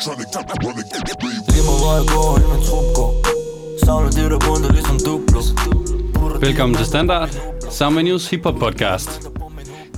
[0.00, 0.08] Lige
[1.68, 3.10] mig hvor jeg går, hele min trup går
[3.84, 5.40] Savner det der bundet ligesom duplo
[6.40, 7.28] Velkommen til Standard,
[7.70, 9.28] Summer News Hip Hop Podcast.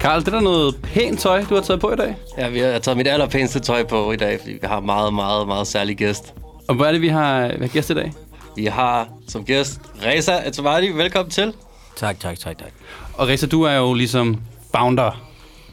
[0.00, 2.16] Karl, det er der noget pænt tøj, du har taget på i dag.
[2.38, 5.46] Ja, vi har taget mit allerpæneste tøj på i dag, fordi vi har meget, meget,
[5.46, 6.34] meget særlig gæst.
[6.68, 8.12] Og hvor er det, vi har, vi har gæst i dag?
[8.56, 10.88] Vi har som gæst Reza Atamadi.
[10.88, 11.54] Velkommen til.
[11.96, 12.72] Tak, tak, tak, tak.
[13.14, 14.40] Og Reza, du er jo ligesom
[14.74, 15.22] founder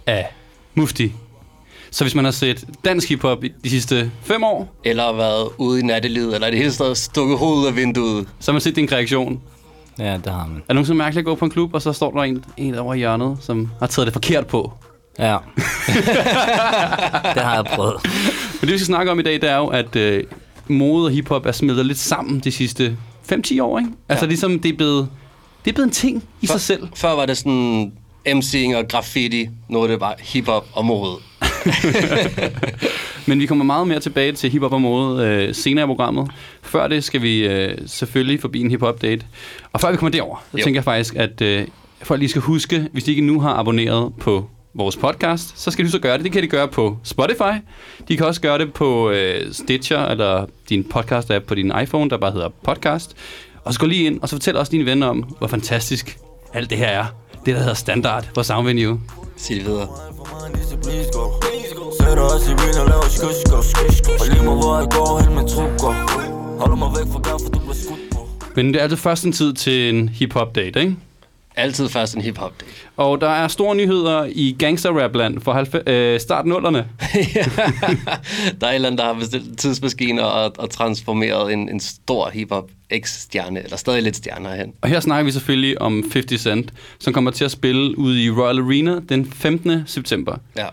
[0.06, 0.28] af
[0.74, 1.14] Mufti.
[1.92, 5.80] Så hvis man har set dansk hiphop i de sidste fem år, Eller været ude
[5.80, 8.28] i nattelivet, eller i det hele taget stukket hovedet af vinduet.
[8.40, 9.42] så har man set din kreation.
[10.00, 10.56] Ja, det har man.
[10.56, 12.76] Er det nogensinde mærkeligt at gå på en klub, og så står der en, en
[12.76, 14.74] over i hjørnet, som har taget det forkert på?
[15.20, 15.38] Ja.
[17.36, 17.96] det har jeg prøvet.
[18.54, 20.24] Men det, vi skal snakke om i dag, det er jo, at øh,
[20.68, 22.98] mode og hiphop er smeltet lidt sammen de sidste
[23.32, 23.92] 5-10 år, ikke?
[24.10, 24.30] Altså Ja.
[24.30, 25.08] ligesom, det er blevet,
[25.66, 26.88] det er blevet en ting i sig selv.
[26.96, 27.92] Før var det sådan
[28.28, 29.50] MC'ing og graffiti.
[29.70, 31.16] Nu er det bare hiphop og mode.
[33.28, 36.32] Men vi kommer meget mere tilbage til hiphop og mode øh, senere i programmet.
[36.62, 39.26] Før det skal vi øh, selvfølgelig forbi en hip-hop-date.
[39.74, 40.64] Og før vi kommer derover, så Jo.
[40.64, 41.68] tænker jeg faktisk, at øh,
[42.04, 45.86] folk lige skal huske, hvis de ikke nu har abonneret på vores podcast, så skal
[45.86, 46.24] huske at gøre det.
[46.24, 47.54] Det kan de gøre på Spotify.
[48.08, 52.18] De kan også gøre det på øh, Stitcher, eller din podcast-app på din iPhone, der
[52.18, 53.16] bare hedder podcast.
[53.64, 56.18] Og så gå lige ind, og så fortæl også dine venner om, hvor fantastisk
[56.54, 57.06] alt det her er.
[57.46, 59.00] Det, der hedder Standard på Soundvenue.
[59.38, 59.88] Sig det videre.
[62.10, 63.58] For mig Sætter os i bilen og laver skusko
[64.20, 65.94] Og lige mig hvor jeg går, hen med trukker
[66.60, 68.28] Holder mig væk fra gaffer, du bliver skudt på.
[68.56, 70.96] Men det er altså først en tid til en hip-hop-date, ikke?
[71.60, 72.66] Altid først en hiphop day.
[72.98, 76.78] Og der er store nyheder i gangster-rap-land for halv- øh, start nullerne.
[78.62, 81.80] der er et eller andet, der har bestilt en tidsmaskine og, og transformeret en, en
[81.80, 82.70] stor hiphop
[83.06, 84.74] X-stjerne, eller stadig lidt stjerner hen.
[84.82, 88.30] Og her snakker vi selvfølgelig om 50 Cent, som kommer til at spille ude i
[88.32, 89.84] Royal Arena den 15.
[89.86, 90.38] september.
[90.58, 90.68] Ja.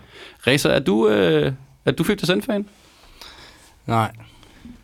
[0.47, 1.51] Reza, er du, øh,
[1.85, 2.65] er du 50 Cent-fan?
[3.85, 4.11] Nej.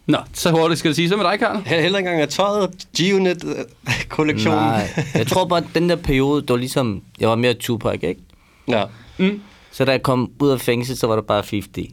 [0.08, 1.10] Nå, så hurtigt skal det sige.
[1.10, 1.56] Så med dig, Karl.
[1.58, 2.70] He- Heller ikke engang af tøjet,
[3.02, 4.60] G-Unit-kollektionen.
[4.70, 4.90] Nej.
[5.16, 7.02] Jeg tror bare, at den der periode, det var ligesom...
[7.20, 8.22] Jeg var mere Tupac, ikke?
[8.68, 8.84] Ja.
[9.18, 9.42] Mm.
[9.72, 11.78] Så da jeg kom ud af fængsel, så var det bare 50.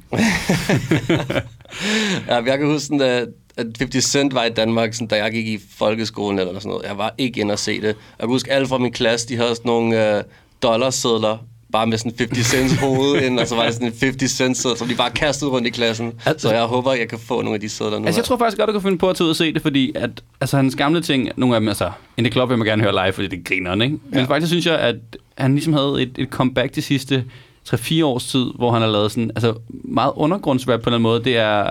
[2.28, 5.32] ja, jeg kan huske, sådan, at at 50 Cent var i Danmark, sådan, da jeg
[5.32, 6.84] gik i folkeskolen eller sådan noget.
[6.87, 7.87] Jeg var ikke inde og se det.
[7.87, 10.25] Jeg kan huske, alle fra min klasse, de havde sådan nogle øh,
[10.62, 11.38] dollarsedler,
[11.73, 14.61] bare med sådan 50 cents hoved ind, og så var det sådan en 50 cents
[14.61, 16.13] seddel, som de bare kastede rundt i klassen.
[16.27, 18.07] Altså- Så jeg håber, jeg kan få nogle af de sædler nu.
[18.07, 19.63] Altså, jeg tror faktisk godt, du kan finde på at tage ud og se det,
[19.63, 20.11] fordi at,
[20.41, 22.93] altså, hans gamle ting, nogle af dem, altså, In The Club vil man gerne høre
[23.05, 23.99] live, fordi det griner ikke?
[24.11, 24.25] Men Ja.
[24.25, 24.97] faktisk synes jeg, at
[25.39, 27.25] han ligesom havde et, et comeback de sidste
[27.69, 29.55] 3-4 års tid, hvor han har lavet sådan, altså,
[29.85, 31.25] meget undergrundsrap på en eller anden måde.
[31.25, 31.65] Det er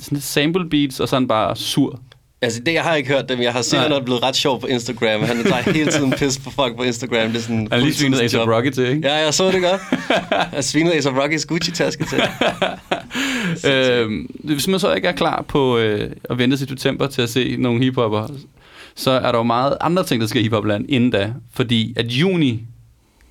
[0.00, 2.00] sådan lidt sample beats, og sådan bare sur.
[2.42, 3.40] Altså, det, jeg har ikke hørt dem.
[3.40, 5.20] Jeg har set, at han er blevet ret sjov på Instagram.
[5.20, 7.28] Han tager hele tiden pis på folk på Instagram.
[7.28, 8.48] Det er sådan Han lige svinet Ace fuldtidsjob.
[8.48, 9.08] Rocky til, ikke?
[9.08, 9.80] Ja, jeg så det godt.
[10.52, 12.20] Jeg svinede Ace Rocky's Gucci-taske til.
[13.66, 17.30] Øhm, hvis man så ikke er klar på øh, at vente til september til at
[17.30, 18.28] se nogle hiphopper,
[18.94, 21.32] så er der jo meget andre ting, der skal i hiphopland inden da.
[21.54, 22.60] Fordi at juni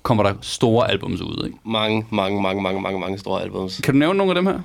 [0.02, 1.58] kommer der store albums ud, ikke?
[1.64, 3.80] Mange, mange, mange, mange, mange, mange store albums.
[3.84, 4.60] Kan du nævne nogle af dem her?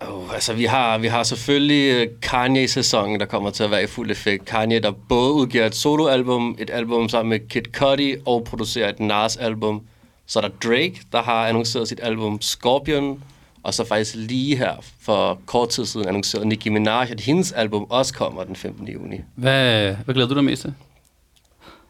[0.00, 3.86] Oh, altså, vi har, vi har selvfølgelig øh, Kanye-sæsonen, der kommer til at være i
[3.86, 4.44] fuld effekt.
[4.44, 9.00] Kanye, der både udgiver et soloalbum, et album sammen med Kid Cudi, og producerer et
[9.00, 9.82] Nas-album.
[10.26, 13.22] Så er der Drake, der har annonceret sit album Scorpion,
[13.62, 17.86] og så faktisk lige her for kort tid siden annonceret Nicki Minaj, at hendes album
[17.90, 18.88] også kommer den 15.
[18.88, 19.16] juni.
[19.34, 20.74] Hvad, hvad glæder du dig mest til?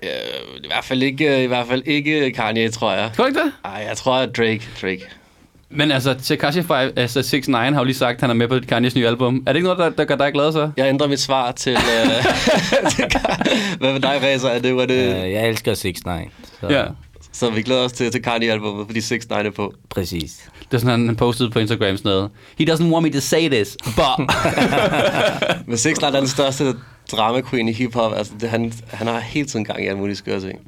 [0.02, 0.08] Øh,
[0.64, 3.10] i, hvert fald ikke, I hvert fald ikke Kanye, tror jeg.
[3.14, 3.52] Kan du ikke det?
[3.64, 4.62] Ej, jeg tror, at Drake.
[4.82, 5.06] Drake.
[5.70, 8.48] Men altså, Tekashi 5, altså 6 9 har jo lige sagt, at han er med
[8.48, 9.42] på Kanye's nye album.
[9.46, 10.70] Er det ikke noget, der, der gør dig glad så?
[10.76, 11.72] Jeg ændrer mit svar til...
[11.72, 11.78] Øh,
[12.92, 13.04] til
[13.78, 14.48] Hvad med dig, Reza?
[14.48, 16.12] Er det, var det, Uh, jeg elsker 6 9
[16.60, 16.84] så Ja.
[17.32, 19.74] Så vi glæder os til, til Kanye-albumet, fordi 6 9 er på.
[19.90, 20.48] præcis.
[20.70, 22.30] Det er sådan, han, han postede på Instagram sådan noget.
[22.58, 24.26] He doesn't want me to say this, but...
[25.68, 26.74] Men 6 9 er den største
[27.12, 28.12] drama queen i hiphop.
[28.16, 30.58] Altså, det, han, han har hele tiden gang i alle mulige skøre ting.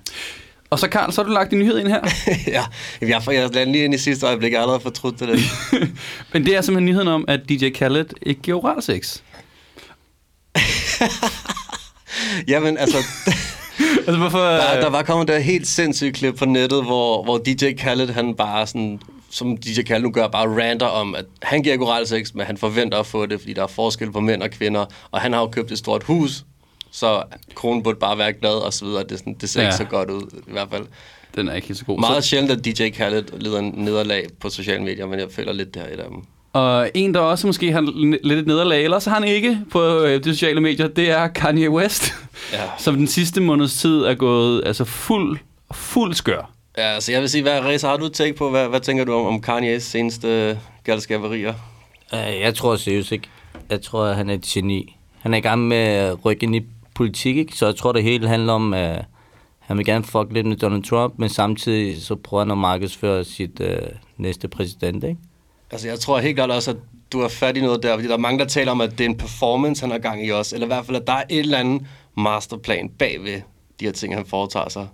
[0.71, 2.01] Og så Karl, så har du lagt en nyhed ind her.
[2.57, 2.65] ja,
[3.01, 4.53] jeg, jeg landede lige ind i sidste øjeblik.
[4.53, 5.29] Jeg har allerede fortrudt det.
[6.33, 9.21] Men det er simpelthen nyheden om, at DJ Khaled ikke giver oral sex.
[12.49, 12.97] Jamen, altså...
[13.97, 14.39] altså, hvorfor...
[14.39, 18.35] Der, der var kommet der helt sindssygt klip på nettet, hvor, hvor DJ Khaled, han
[18.35, 19.01] bare sådan,
[19.31, 22.47] som DJ Khaled nu gør, bare ranter om, at han giver ikke oral sex, men
[22.47, 25.33] han forventer at få det, fordi der er forskel på mænd og kvinder, og han
[25.33, 26.45] har jo købt et stort hus,
[26.91, 27.23] så
[27.55, 29.03] kronen burde bare være glad og så videre.
[29.03, 29.67] Det, er sådan, det ser Ja.
[29.69, 30.87] ikke så godt ud, i hvert fald.
[31.37, 32.01] Den er ikke helt så god.
[32.01, 35.53] Meget Så, sjældent, at DJ Khaled lider en nederlag på sociale medier, men jeg føler
[35.53, 36.23] lidt, det her et af dem.
[36.53, 37.81] og en, der også måske har
[38.23, 41.29] lidt et nederlag, eller så har han ikke på øh, de sociale medier, det er
[41.29, 42.15] Kanye West,
[42.53, 42.63] Ja.
[42.79, 45.39] som den sidste måneds tid er gået altså fuld,
[45.73, 46.51] fuld skør.
[46.79, 49.13] Ja, så jeg vil sige, hvad, Reza, har du tænkt på, hvad, hvad tænker du
[49.15, 51.55] om, om Kanye's seneste galskaberier?
[52.15, 53.29] Øh, Jeg tror seriøst ikke.
[53.71, 54.97] Jeg tror, at han er et geni.
[55.21, 56.63] Han er i gang med at rykke ind i
[56.99, 57.57] politik, ikke?
[57.57, 59.05] så jeg tror, det hele handler om, at
[59.59, 63.25] han vil gerne fuck lidt med Donald Trump, men samtidig så prøver han at markedsføre
[63.25, 63.79] sit øh,
[64.17, 65.21] næste præsident, ikke?
[65.71, 66.77] Altså, jeg tror helt klart også, at
[67.13, 69.01] du har fat i noget der, fordi der er mange, der taler om, at det
[69.01, 71.23] er en performance, han har gang i også, eller i hvert fald, at der er
[71.31, 71.83] et eller andet
[72.17, 73.41] masterplan bagved
[73.81, 74.87] de her ting, han foretager sig.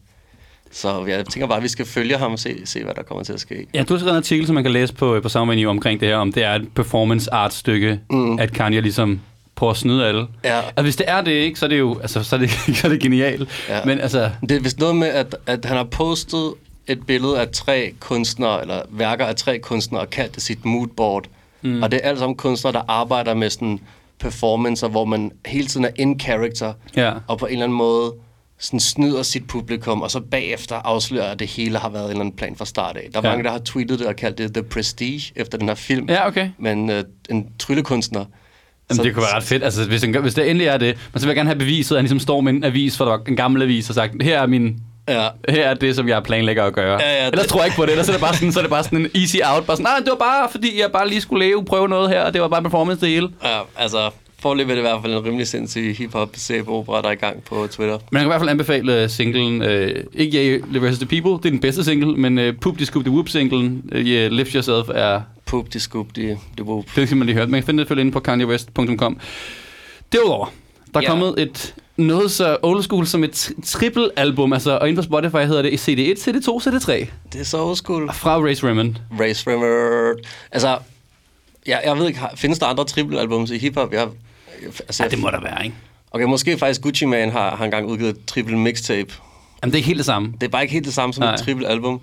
[0.71, 3.25] Så jeg tænker bare, at vi skal følge ham og se, se hvad der kommer
[3.25, 3.67] til at ske.
[3.75, 6.09] Ja, du har skrevet en artikel, som man kan læse på, på Soundvenue omkring det
[6.09, 8.39] her, om det er et performance art stykke, mm.
[8.39, 9.21] at Kanye ligesom
[9.55, 10.27] prøver at snyde alle.
[10.45, 10.61] Ja.
[10.61, 12.87] Altså, hvis det er det, ikke, så er det jo altså, så er det, så
[12.87, 13.49] er det genialt.
[13.69, 13.85] Ja.
[13.85, 16.55] Men altså, Det er vist noget med, at, at han har postet
[16.87, 21.25] et billede af tre kunstnere, eller værker af tre kunstnere, og kaldt det sit moodboard.
[21.63, 21.83] Mm.
[21.83, 23.81] Og det er alle sammen kunstnere, der arbejder med sådan
[24.21, 27.13] performancer, hvor man hele tiden er in character, Ja.
[27.27, 28.13] og på en eller anden måde
[28.59, 32.21] sådan snyder sit publikum, og så bagefter afslører, at det hele har været en eller
[32.21, 33.09] anden plan fra start af.
[33.13, 33.31] Der er ja.
[33.31, 36.09] mange, der har tweetet det og kaldt det The Prestige, efter den her film.
[36.09, 36.51] Ja, okay.
[36.59, 38.25] Men øh, en tryllekunstner.
[38.91, 39.65] Jamen, det kunne være ret fedt.
[39.65, 41.95] Altså, hvis, gør- hvis det endelig er det, men så vil jeg gerne have beviset,
[41.97, 44.23] at han ligesom står med en avis, for der var en gammel avis, og sagt,
[44.23, 44.77] her er min
[45.09, 45.29] Ja.
[45.49, 47.01] her er det, som jeg planlægger at gøre.
[47.03, 47.91] Ja, ja, Ellers det- tror jeg ikke på det.
[47.91, 49.67] Ellers er det bare sådan, så er det bare sådan en easy out.
[49.67, 52.21] Bare sådan, nej, det var bare, fordi jeg bare lige skulle leve, prøve noget her,
[52.23, 53.29] og det var bare en performance det hele.
[53.45, 56.31] Ja, altså, forløbet er det i hvert fald en rimelig sindssyg hip-hop
[56.69, 57.99] opera der er i gang på Twitter.
[58.11, 60.99] Men jeg kan i hvert fald anbefale øh, singlen, øh, ikke Yeah, vs.
[60.99, 63.83] The People, det er den bedste single, men øh, Poop The Scoop The Whoop singlen,
[63.93, 66.85] øh, yeah, Lift Yourself, er, Poop, de scoop, de, de whoop.
[66.97, 67.47] det skal man lige høre.
[67.47, 69.19] Man kan finde det selvfølgelig inde på kanyewest.com.
[70.13, 70.47] Derudover,
[70.95, 71.09] der er Ja.
[71.09, 75.03] kommet et noget så old school som et tri- triple album, altså, og inde på
[75.03, 78.11] Spotify hedder det CD1, CD2, CD3, Det er så old school.
[78.13, 78.95] fra Race Raymond.
[79.21, 80.15] Race Rimmer.
[80.53, 80.79] Altså,
[81.67, 83.93] jeg, jeg ved ikke, findes der andre triple-albums i hiphop?
[83.93, 84.09] Jeg,
[84.81, 85.77] altså, Ja, det må der være, ikke?
[86.11, 89.13] Okay, måske faktisk Gucci Mane har, har engang udgivet et triple mixtape.
[89.63, 90.33] Jamen, det er ikke helt det samme.
[90.41, 91.35] Det er bare ikke helt det samme som Nej.
[91.35, 92.01] et triple album.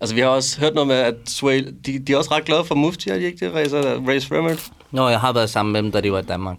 [0.00, 2.64] Altså, vi har også hørt noget med, at Sway, de, de er også ret glade
[2.64, 3.76] for Mufti, er de ikke det, Race,
[4.08, 4.54] Race Rimmer?
[4.90, 6.56] Nå, jeg har været sammen med dem, da de var i Danmark.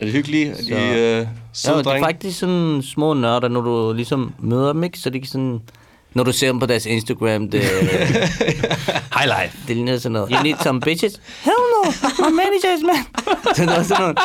[0.00, 0.50] Er det hyggelige?
[0.50, 4.34] Er de Så- øh, Ja, søde det er faktisk sådan små nørder, når du ligesom
[4.38, 4.98] møder dem, ikke?
[4.98, 5.60] Så det er sådan...
[6.14, 7.60] Når du ser dem på deres Instagram, det,
[9.16, 9.58] High life.
[9.68, 10.30] det ligner sådan noget.
[10.32, 11.20] You need some bitches?
[11.42, 13.24] Hell no, my managers, man.
[13.56, 14.18] Så det var sådan noget.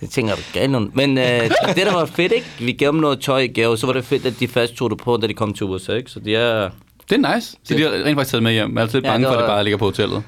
[0.00, 0.90] Jeg tænker, er du nogen?
[0.94, 2.46] Men øh, det, der var fedt, ikke?
[2.58, 4.90] Vi gav dem noget tøj i gave, så var det fedt, at de først tog
[4.90, 6.10] det på, da de kom til USA, ikke?
[6.10, 6.70] Så de er...
[7.10, 7.56] Det er nice.
[7.64, 8.70] Så de har rent faktisk taget med hjem.
[8.70, 10.22] Jeg er altid lidt Ja, bange det for, at det var- bare ligger på hotellet.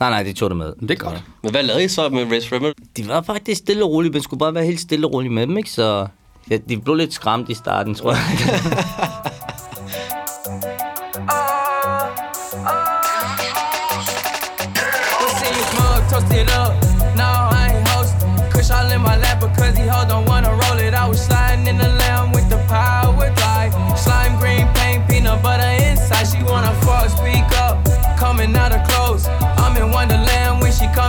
[0.00, 0.72] Nej, nej, de tog det med.
[0.80, 1.22] Det er godt.
[1.42, 2.72] Men hvad lavede I så med Race Rimmer?
[2.96, 5.46] De var faktisk stille og rolige, men skulle bare være helt stille og rolige med
[5.46, 5.70] dem, ikke?
[5.70, 6.06] Så
[6.50, 8.20] ja, de blev lidt skræmt i starten, tror jeg.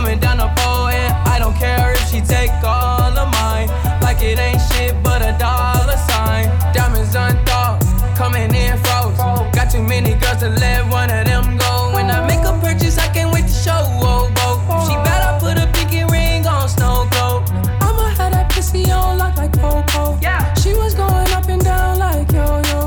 [0.00, 0.88] coming down the pole.
[0.88, 3.68] And I don't care if she take all of mine.
[4.00, 6.46] Like it ain't shit but a dollar sign.
[6.72, 7.82] Diamonds unthought,
[8.16, 9.18] coming in froze.
[9.54, 11.92] Got too many girls to let one of them go.
[11.94, 13.82] When I make a purchase, I can't wait to show.
[14.00, 14.86] Oh, oh.
[14.86, 17.42] She bet I put a pinky ring on snow globe.
[17.86, 20.18] I'ma have that pussy on lock like Coco.
[20.22, 20.54] Yeah.
[20.54, 22.78] She was going up and down like yo yo.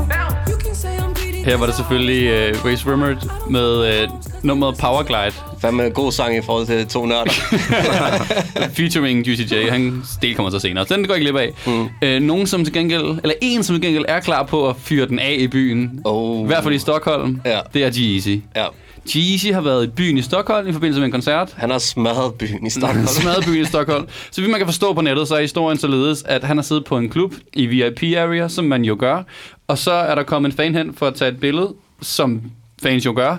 [0.48, 1.44] You can say I'm greedy.
[1.44, 3.14] Her var det selvfølgelig uh, Race Rimmer
[3.50, 3.70] med
[4.02, 7.30] uh, nummeret Powerglide, Hvad med god sang i forhold til to nørder?
[8.76, 9.70] featuring Juicy J.
[9.70, 11.72] Han del kommer så senere, så den går jeg ikke glip af.
[12.02, 12.16] Mm.
[12.22, 15.06] Uh, nogen som til gengæld, eller en som til gengæld er klar på at fyre
[15.06, 16.44] den af i byen, Oh.
[16.44, 17.58] i hvert fald i Stockholm, Ja.
[17.74, 18.40] det er G-Eazy.
[18.56, 18.66] Ja.
[19.08, 21.54] G-Eazy har været i byen i Stockholm i forbindelse med en koncert.
[21.56, 23.06] Han har smadret byen i Stockholm.
[23.06, 24.06] Smadret byen i Stockholm.
[24.30, 26.84] Så vidt man kan forstå på nettet, så er historien således, at han har siddet
[26.84, 29.22] på en klub i VIP-area, som man jo gør.
[29.68, 31.72] Og så er der kommet en fan hen for at tage et billede,
[32.02, 32.42] som
[32.82, 33.36] fans jo gør.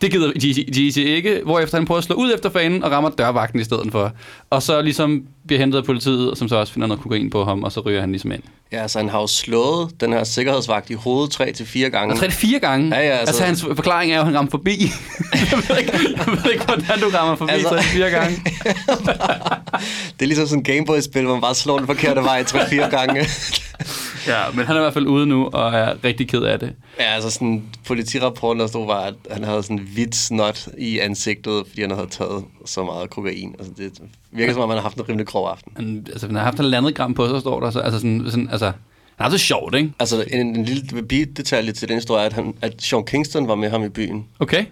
[0.00, 0.32] Det gider
[0.76, 3.92] Jeezy ikke, hvorefter han prøver at slå ud efter fanen og rammer dørvagten i stedet
[3.92, 4.12] for.
[4.50, 7.62] Og så ligesom bliver hentet af politiet, som så også finder noget kokain på ham,
[7.62, 8.42] og så ryger han ligesom ind.
[8.72, 12.16] Ja, altså han har jo slået den her sikkerhedsvagt i hovedet tre til fire gange.
[12.16, 12.96] Tre fire gange.
[12.96, 14.70] Ja, ja, altså, altså- hans forklaring er jo, at han rammer forbi.
[15.32, 17.68] jeg, ved ikke, jeg ved ikke, hvordan du rammer forbi altså...
[17.68, 18.36] Tre fire gange.
[20.18, 22.90] Det er ligesom sådan en Gameboy-spil, hvor man bare slår den forkerte vej tre fire
[22.90, 23.20] gange.
[24.26, 26.72] Ja, men han er i hvert fald ude nu, og er rigtig ked af det.
[26.98, 31.64] ja, altså sådan politirapporten, der stod, var, at han havde sådan hvidt snot i ansigtet,
[31.68, 33.54] fordi han havde taget så meget kokain.
[33.58, 33.92] Altså det
[34.30, 35.72] virker som om, han har haft en rimelig grov aften.
[35.76, 37.70] Han, altså, han har haft en landet gram på sig, står der.
[37.70, 38.66] Så, altså, sådan, sådan, altså,
[39.16, 39.92] han haft det sjovt, ikke?
[39.98, 43.54] Altså en, en lille bidetalje til den historie, er, at, han, at Sean Kingston var
[43.54, 44.26] med ham i byen.
[44.38, 44.64] Okay.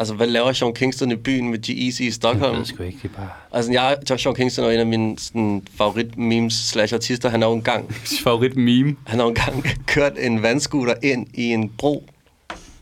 [0.00, 2.56] Altså, hvad laver Sean Kingston i byen med G-Eazy i Stockholm?
[2.58, 3.28] Ved sgu ikke, det bare...
[3.52, 7.28] Altså, jeg, Sean Kingston er en af mine sådan, favorit memes slash artister.
[7.28, 8.96] Han har jo engang, Favorit meme.
[9.06, 12.04] han har jo engang kørt en vandscooter ind i en bro.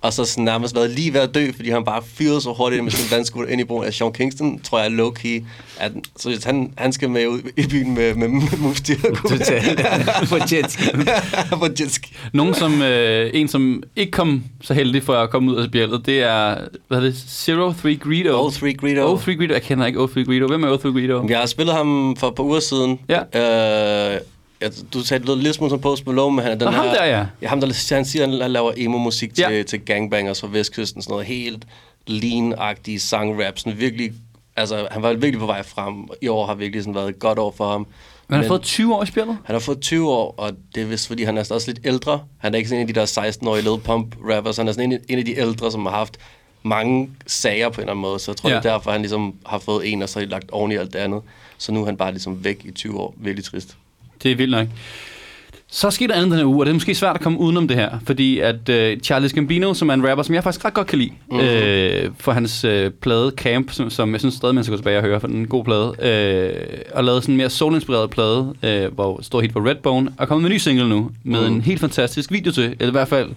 [0.00, 2.84] Og så sådan nærmest været lige ved at dø, fordi han bare fyrede så hurtigt
[2.84, 3.84] med sin vandskuter ind i broen.
[3.84, 5.44] Altså, Sean Kingston, tror jeg, er low-key.
[5.78, 8.28] At, så han, han skal med ud i byen med, med
[8.58, 9.28] Moose Diego.
[9.28, 9.80] Totalt.
[10.28, 10.84] På jetski.
[11.60, 12.16] på jetski.
[12.32, 16.06] Nogen som, øh, en som ikke kom så heldig for at komme ud af bjældet,
[16.06, 16.56] det er,
[16.88, 18.44] hvad hedder det, Zero Three Greedo.
[18.44, 19.16] All Three Greedo.
[19.16, 20.46] O3 Greedo, jeg kender ikke O3 Greedo.
[20.46, 21.26] Hvem er O3 Greedo?
[21.28, 22.98] Jeg har spillet ham for et par uger siden.
[23.08, 24.14] Ja.
[24.14, 24.20] Øh,
[24.60, 26.94] jeg, du sagde, det lød lidt som Post Malone, men han er den ham her...
[26.94, 27.26] der, ja.
[27.42, 27.48] ja.
[27.48, 29.56] ham der, han siger, han laver emo-musik til, Ja.
[29.56, 29.62] ja.
[29.62, 31.64] til gangbangers fra Vestkysten, sådan noget helt
[32.10, 34.12] lean-agtige sangrap, sådan virkelig...
[34.56, 36.08] Altså, han var virkelig på vej frem.
[36.22, 37.86] I år har virkelig sådan været et godt år for ham.
[38.28, 39.38] Men han har fået 20 år i spjældet.
[39.44, 42.20] Han har fået 20 år, og det er vist, fordi han er også lidt ældre.
[42.38, 44.56] Han er ikke sådan en af de der 16-årige Lil Pump rappers.
[44.56, 46.16] Han er sådan en, en af de ældre, som har haft
[46.62, 48.18] mange sager på en eller anden måde.
[48.18, 48.54] Så jeg tror, Ja.
[48.54, 48.60] ja.
[48.60, 50.98] det er derfor, han ligesom har fået en, og så lagt oven i alt det
[50.98, 51.22] andet.
[51.58, 53.14] Så nu er han bare ligesom væk i 20 år.
[53.16, 53.76] Virkelig trist.
[54.22, 54.66] Det er vildt nok.
[55.70, 57.68] Så skete der andet den her uge, og det er måske svært at komme udenom
[57.68, 60.74] det her, fordi at øh, Charles Gambino, som er en rapper, som jeg faktisk ret
[60.74, 61.46] godt kan lide, mm-hmm.
[61.46, 64.98] øh, for hans øh, plade Camp, som, som jeg synes stadig, man skal gå tilbage
[64.98, 68.10] og høre, for den er en god plade, øh, og lavet sådan en mere soul-inspireret
[68.10, 71.48] plade, øh, hvor stor hit på Redbone, og kommet med en ny single nu, med
[71.48, 71.54] mm.
[71.54, 73.30] en helt fantastisk video til, eller i hvert fald,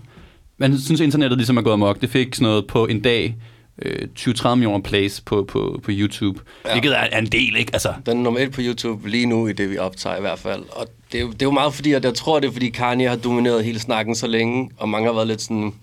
[0.57, 2.01] man synes internettet ligesom er gået amok.
[2.01, 3.35] Det fik sådan noget på en dag,
[3.81, 6.71] øh, 20-30 millioner plays på, på, på YouTube, ja.
[6.71, 7.69] Hvilket er, er en del, ikke?
[7.73, 10.63] Altså, Den er et på YouTube lige nu, i det vi optager i hvert fald.
[10.71, 12.69] Og det er, jo, det er jo meget fordi, at jeg tror, det er fordi
[12.69, 15.73] Kanye har domineret hele snakken så længe, og mange har været lidt sådan...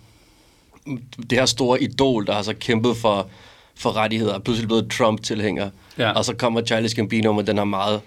[1.31, 3.29] Det her store idol, der har så kæmpet for,
[3.75, 5.71] for rettigheder, er pludselig blevet Trump-tilhænger.
[5.99, 6.11] Ja.
[6.11, 8.01] Og så kommer Charlie Gambino med den her meget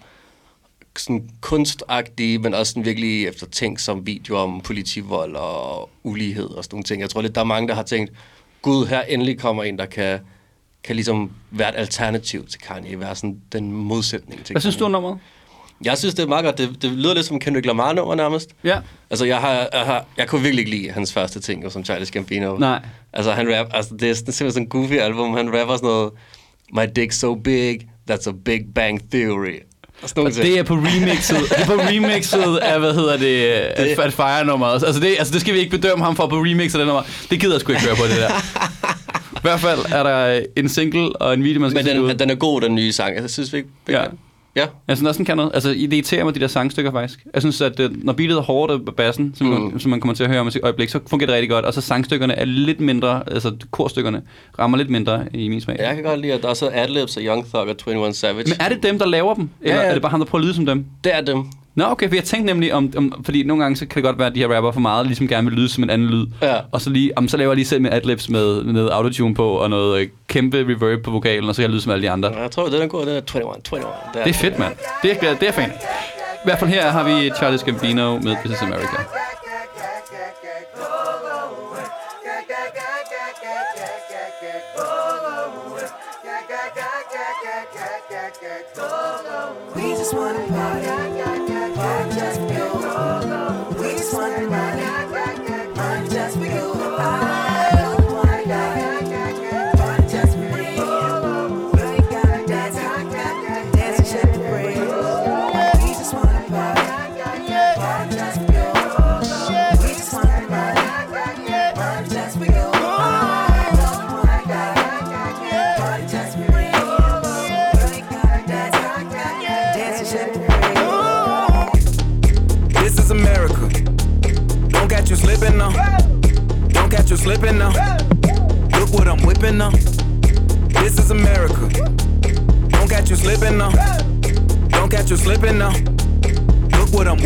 [0.98, 6.84] sådan kunstagtige, men også sådan virkelig eftertænksom video om politivold og ulighed og sådan nogle
[6.84, 7.02] ting.
[7.02, 8.12] Jeg tror lidt, der er mange, der har tænkt,
[8.62, 10.20] gud, her endelig kommer en, der kan,
[10.84, 14.86] kan ligesom være et alternativ til Kanye, være sådan den modsætning til hvad synes du
[14.86, 15.20] om nummeret?
[15.84, 16.58] Jeg synes, det er meget godt.
[16.58, 18.50] Det, det lyder lidt som Kendrick Lamar-nummer nærmest.
[18.64, 18.80] Ja.
[19.10, 22.12] Altså, jeg, har, jeg, har, jeg kunne virkelig ikke lide hans første ting, som Charles
[22.12, 22.58] Gambino.
[22.58, 22.80] Nej.
[23.14, 25.34] Altså, han rap, altså, det er simpelthen sådan en goofy album.
[25.34, 26.12] Han rapper sådan noget,
[26.74, 27.80] My dick's so big,
[28.12, 29.60] that's a big bang theory.
[30.04, 31.38] Og det er på remixet.
[31.50, 34.00] det er på remixet af, hvad hedder det, det...
[34.04, 34.84] at fire nummeret.
[34.84, 37.04] Altså det, altså det skal vi ikke bedømme ham for på remixet af det nummer.
[37.30, 38.30] Det gider jeg sgu ikke høre på det der.
[39.36, 42.10] I hvert fald er der en single og en video, man skal Men se ud.
[42.10, 43.16] den, den er god, den nye sang.
[43.16, 43.70] Jeg synes vi ikke...
[43.90, 44.04] Ja.
[44.56, 44.66] Ja.
[44.88, 45.52] Jeg synes også, den kan noget.
[45.54, 47.26] Altså, det irriterer mig, de der sangstykker faktisk.
[47.34, 49.80] Jeg synes, at øh, når beatet er hårdt og bassen, som, mm.
[49.80, 51.66] som man kommer til at høre om et øjeblik, så fungerer det rigtig godt.
[51.66, 54.22] Og så sangstykkerne er lidt mindre, altså korstykkerne
[54.60, 55.78] rammer lidt mindre i min smag.
[55.80, 58.44] Jeg kan godt lide, at der er så adlibs af Young Thug og 21 Savage.
[58.50, 59.50] Men er det dem, der laver dem?
[59.62, 59.88] Eller Ja, ja.
[59.88, 60.86] er det bare ham, der prøver at lyde som dem?
[61.04, 61.46] Det er dem.
[61.76, 64.18] Nå, okay, for jeg tænkte nemlig om, om, fordi nogle gange så kan det godt
[64.18, 66.26] være, at de her rapper for meget ligesom gerne vil lyde som en anden lyd.
[66.42, 66.56] Ja.
[66.72, 69.36] Og så, lige, om, så laver jeg lige selv med adlibs med, med noget autotune
[69.36, 72.04] på, og noget øh, kæmpe reverb på vokalen, og så kan jeg lyde som alle
[72.04, 72.30] de andre.
[72.30, 73.06] Jeg tror, den er god.
[73.06, 73.80] Den er 21, 21.
[74.24, 74.74] Det er fedt, mand.
[75.04, 75.70] Det er, det er fan.
[75.70, 78.98] I hvert fald her har vi Charles Gambino med This is America.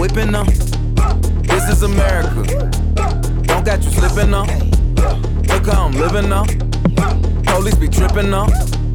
[0.07, 0.43] Whipping now.
[1.51, 2.43] This is America.
[3.49, 4.45] Don't got you slipping now.
[5.49, 6.45] Look how I'm living now.
[7.43, 8.47] Police be tripping now.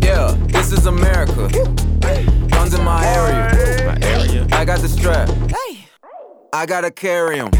[0.02, 1.48] Yeah, this is America.
[2.50, 3.42] Guns in my area.
[3.86, 4.46] My area.
[4.52, 5.28] I got the strap.
[6.52, 7.50] I gotta carry him.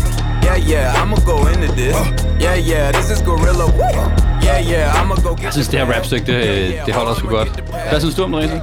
[0.45, 1.97] Yeah, yeah, I'ma go into this.
[2.41, 3.67] Yeah, yeah, this is Gorilla.
[4.43, 7.29] Yeah, yeah, I'ma go get Jeg synes, det her rapstykke, det, øh, det holder sgu
[7.29, 7.65] godt.
[7.91, 8.61] Hvad synes du om det, Reza?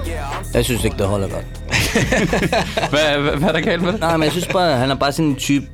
[0.53, 1.45] Jeg synes ikke, det holder godt.
[2.89, 3.99] Hvad, hvad, hvad er der galt med det?
[3.99, 5.65] Nej, men jeg synes bare, han er bare sådan en type,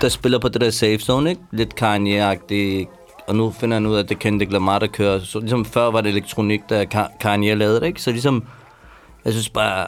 [0.00, 1.42] der spiller på det der safe zone, ikke?
[1.52, 2.86] Lidt Kanye-agtig.
[3.26, 5.20] Og nu finder han ud af, at det Kendrick Lamar, der kører.
[5.24, 8.02] Så ligesom før var det elektronik, Ka- Kanye lavede det, ikke?
[8.02, 8.44] Så ligesom,
[9.24, 9.86] jeg synes bare,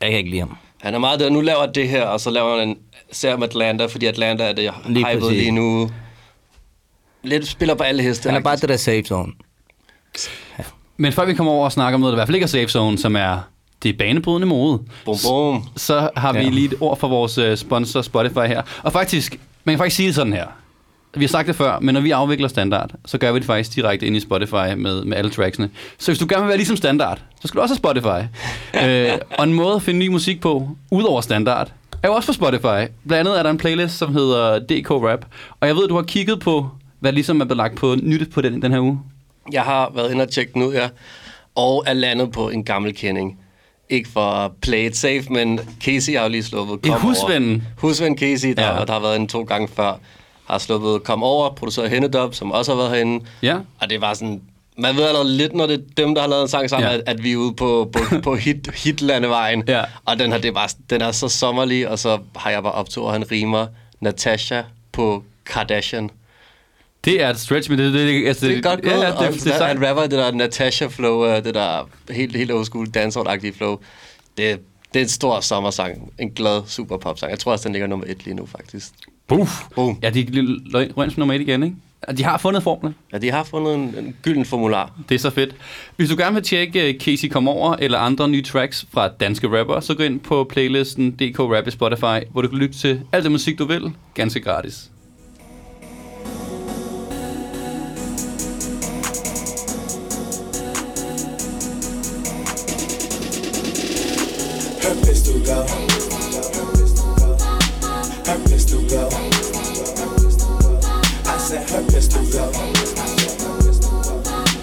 [0.00, 0.56] jeg kan ikke lide ham.
[0.82, 1.30] Han er meget der.
[1.30, 2.76] Nu laver det her, og så laver han en
[3.12, 5.90] serie om Atlanta, fordi Atlanta er det Lige lige nu.
[7.22, 8.28] Lidt spiller på alle heste.
[8.30, 9.32] Han er bare det der safe zone.
[10.96, 12.48] Men før vi kommer over og snakker om noget, der i hvert fald ikke er
[12.48, 13.38] safe zone, som er
[13.82, 15.64] det banebrydende mode, Bum, bum.
[15.76, 16.48] så har vi Ja.
[16.48, 18.62] lige et ord for vores øh, sponsor Spotify her.
[18.82, 20.46] Og faktisk, man kan faktisk sige det sådan her.
[21.14, 23.74] vi har sagt det før, men når vi afvikler standard, så gør vi det faktisk
[23.74, 25.70] direkte ind i Spotify med, med alle tracksene.
[25.98, 28.28] Så hvis du gerne vil være ligesom standard, så skal du også have Spotify.
[28.84, 32.32] øh, og en måde at finde ny musik på, udover standard, er jo også på
[32.32, 32.90] Spotify.
[33.06, 35.24] Blandt andet er der en playlist, som hedder DK Rap.
[35.60, 36.68] Og jeg ved, du har kigget på,
[37.00, 39.00] hvad ligesom er blevet lagt på nyt på den, den her uge.
[39.52, 40.88] Jeg har været inde og tjekke den ud, ja.
[41.54, 43.38] Og er landet på en gammel kending.
[43.90, 47.50] Ikke for at play it safe, men Casey har jo lige sluppet En Kom husven.
[47.50, 47.60] Over.
[47.76, 48.84] Husven Casey, der, Ja.
[48.84, 49.92] der har været inde to gange før,
[50.50, 53.24] har sluppet Kom Over, produceret Hennedop, som også har været herinde.
[53.42, 53.56] Ja.
[53.80, 54.40] Og det var sådan...
[54.80, 56.94] Man ved allerede lidt, når det er dem, der har lavet en sang sammen, Ja.
[56.96, 59.64] at, at vi er ude på, på, på hit, hitlandevejen.
[59.68, 59.82] Ja.
[60.04, 62.72] Og den her, det er bare, den er så sommerlig, og så har jeg bare
[62.72, 63.66] optog, og han rimer
[64.00, 66.10] Natasha på Kardashian.
[67.08, 69.34] Det er et stretch, men det, det, det, altså, Det er godt gået, Ja, det,
[69.34, 72.86] det, det, er han rapper det der Natasha-flow, øh, det der helt, helt old school
[72.96, 73.76] dancehall-agtige flow.
[74.36, 74.60] Det,
[74.94, 76.12] det er en stor sommersang.
[76.18, 77.30] En glad super pop-sang.
[77.30, 78.88] Jeg tror også, den ligger nummer et lige nu, faktisk.
[79.28, 79.50] Puff.
[79.74, 79.98] Boom.
[80.02, 80.26] Ja, de
[80.96, 81.76] røns nummer et igen, ikke?
[82.18, 82.94] De har fundet formlen.
[83.12, 84.92] Ja, de har fundet en, en gylden formular.
[85.08, 85.54] Det er så fedt.
[85.96, 89.58] Hvis du gerne vil tjekke øh, Casey Kom Over eller andre nye tracks fra danske
[89.58, 93.00] rapper, så gå ind på playlisten DK Rap i Spotify, hvor du kan lytte til
[93.12, 94.90] alt det musik, du vil, ganske gratis.
[105.08, 105.66] Pistol go.
[108.26, 109.08] Her pistol go.
[111.24, 112.52] I said her pistol go.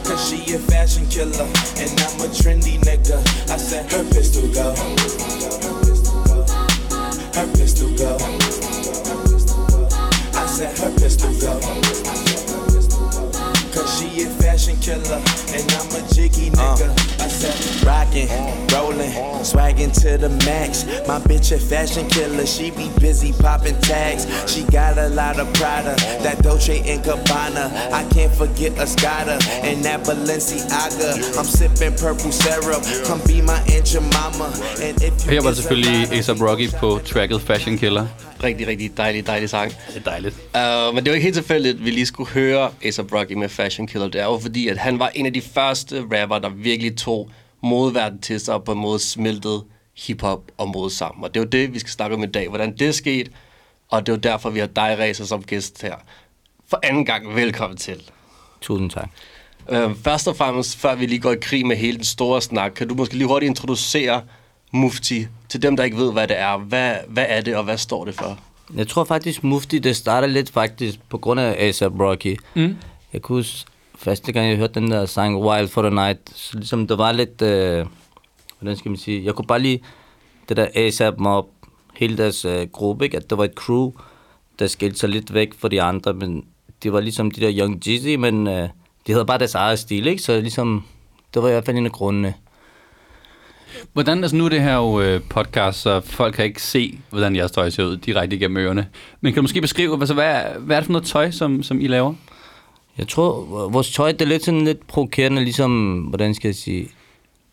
[0.03, 1.49] Cause she a fashion killer
[1.81, 3.17] and I'm a trendy nigga.
[3.49, 4.75] I said her pistol go.
[7.33, 8.17] Her pistol go.
[10.39, 12.24] I said her pistol go.
[13.75, 15.19] Cause she a fashion killer
[15.55, 16.87] and I'm a jiggy nigga.
[17.19, 18.29] I said rockin',
[18.73, 19.11] rollin',
[19.43, 20.85] swaggin' to the max.
[21.07, 24.23] My bitch a fashion killer, she be busy poppin' tags.
[24.51, 27.65] She got a lot of Prada, that Dolce and Gabbana.
[27.91, 31.09] I can't forget Escada and that Balenciaga.
[31.37, 34.47] I'm sippin' purple syrup, come be my Aunt mama.
[34.81, 38.07] And if you Her var det kiss selvfølgelig her A$AP Rocky på tracket Fashion Killer.
[38.43, 39.71] Rigtig, rigtig dejlig, dejlig sang.
[39.87, 40.35] Det er dejligt.
[40.35, 43.49] Uh, men det var ikke helt tilfældigt, at vi lige skulle høre A$AP Rocky med
[43.49, 44.07] Fashion Killer.
[44.07, 47.29] Det er jo fordi, at han var en af de første rapper, der virkelig tog
[47.63, 49.63] modverden til sig og på en måde smeltede
[49.97, 51.23] hiphop og mode sammen.
[51.23, 52.49] Og det er jo det, vi skal snakke om i dag.
[52.49, 53.31] Hvordan det skete,
[53.89, 55.95] og det er jo derfor, vi har dig, Racer, som gæst her.
[56.67, 58.01] For anden gang, velkommen til.
[58.61, 59.09] Tusind tak.
[59.71, 62.71] Uh, først og fremmest, før vi lige går i krig med hele den store snak,
[62.71, 64.21] kan du måske lige hurtigt introducere
[64.71, 66.57] Mufti til dem, der ikke ved, hvad det er.
[66.57, 68.39] Hvad, hvad er det, og hvad står det for?
[68.75, 72.37] Jeg tror faktisk, Mufti, det startede lidt faktisk på grund af A$AP Rocky.
[72.53, 72.75] Mm.
[73.15, 76.57] Jeg kunne huske, første gang jeg hørte den der sang Wild for the Night, så
[76.57, 77.85] ligesom det var lidt, øh,
[78.59, 79.81] hvordan skal man sige, jeg kunne bare lige
[80.49, 81.47] det der ASAP Mob,
[81.93, 83.17] hele deres øh, gruppe, ikke?
[83.17, 83.91] at det var et crew,
[84.59, 86.45] der skilte sig lidt væk fra de andre, men
[86.83, 88.69] det var ligesom de der Young Jeezy, men øh,
[89.07, 90.21] de havde bare deres eget stil, ikke?
[90.21, 90.83] så ligesom,
[91.33, 92.33] det var i hvert fald en af grundene.
[93.93, 97.35] Hvordan, altså nu er det her jo øh, podcast, så folk kan ikke se, hvordan
[97.35, 98.87] jeres tøj ser ud direkte igennem ørerne.
[99.21, 101.81] Men kan du måske beskrive, altså, hvad, hvad er det for noget tøj, som, som
[101.81, 102.13] I laver?
[102.97, 106.87] Jeg tror, vores tøj, det er lidt sådan lidt provokerende, ligesom, hvordan skal jeg sige,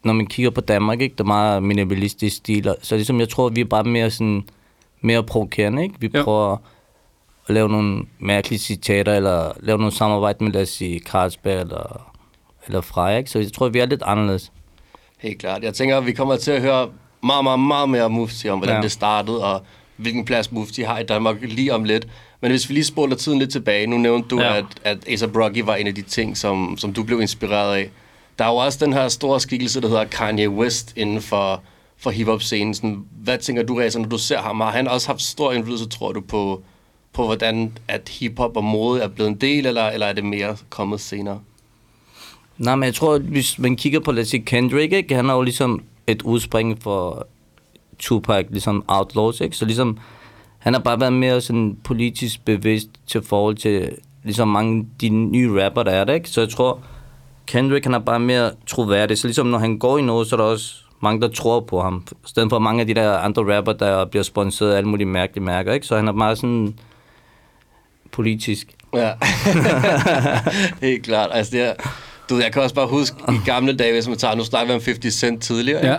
[0.04, 3.48] når man kigger på Danmark, ikke, der er meget minimalistisk stil, så ligesom, jeg tror,
[3.48, 4.42] vi er bare mere sådan,
[5.00, 5.94] mere provokerende, ikke?
[5.98, 6.22] Vi Jo.
[6.24, 6.52] prøver
[7.48, 12.12] at lave nogle mærkelige citater, eller lave nogle samarbejde med, lad os sige, Carlsberg eller,
[12.66, 13.30] eller Freja, ikke?
[13.30, 14.52] Så jeg tror, vi er lidt anderledes.
[15.18, 15.62] Helt klart.
[15.62, 16.88] Jeg tænker, at vi kommer til at høre
[17.22, 18.82] meget, meget, meget mere Mufti, om hvordan ja.
[18.82, 19.62] det startede, og
[19.96, 22.08] hvilken plads Mufti har i Danmark lige om lidt.
[22.42, 24.56] Men hvis vi lige spoler tiden lidt tilbage, nu nævnte du, Ja.
[24.56, 27.90] at, at A$AP Rocky var en af de ting, som, som du blev inspireret af.
[28.38, 31.62] Der er jo også den her store skikkelse, der hedder Kanye West inden for,
[31.98, 33.04] for hiphop-scenen.
[33.22, 34.60] Hvad tænker du, Reza, når du ser ham?
[34.60, 36.62] Har han også haft stor indflydelse, tror du, på,
[37.12, 40.56] på hvordan at hiphop og mode er blevet en del, eller, eller er det mere
[40.70, 41.40] kommet senere?
[42.58, 45.14] Nej, men jeg tror, at hvis man kigger på, lad os sige, Kendrick, ikke?
[45.14, 47.26] han er jo ligesom et udspring for
[47.98, 49.56] Tupac, ligesom Outlaws, ikke?
[49.56, 49.98] Så ligesom,
[50.62, 55.08] han har bare været mere sådan politisk bevidst til forhold til ligesom mange af de
[55.08, 56.28] nye rapper, der er der, ikke?
[56.28, 56.80] Så jeg tror,
[57.46, 59.18] Kendrick, han er bare mere troværdig.
[59.18, 61.82] Så ligesom når han går i noget, så er der også mange, der tror på
[61.82, 62.04] ham.
[62.12, 65.06] I stedet for mange af de der andre rapper, der bliver sponsoreret af alle mulige
[65.06, 65.86] mærkelige mærker, ikke?
[65.86, 66.74] Så han er meget sådan
[68.12, 68.66] politisk.
[68.94, 69.12] Ja,
[70.86, 71.30] helt klart.
[71.32, 71.72] Altså, det er,
[72.28, 74.66] du ved, jeg kan også bare huske i gamle dage, hvis man tager, nu snakker
[74.66, 75.98] vi om 50 Cent tidligere, ikke?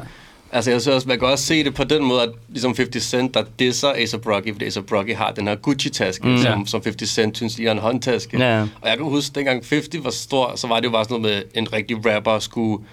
[0.56, 3.04] Altså, jeg synes også, man kan også se det på den måde, at ligesom 50
[3.04, 6.38] Cent, der disser A$AP Rocky, fordi A$AP Rocky har den her Gucci-taske, mm.
[6.38, 8.38] Som, som 50 Cent synes er en håndtaske.
[8.38, 8.62] Ja.
[8.62, 11.38] Og jeg kan huske, dengang 50 var stor, så var det jo bare sådan noget
[11.54, 12.84] med, en rigtig rapper skulle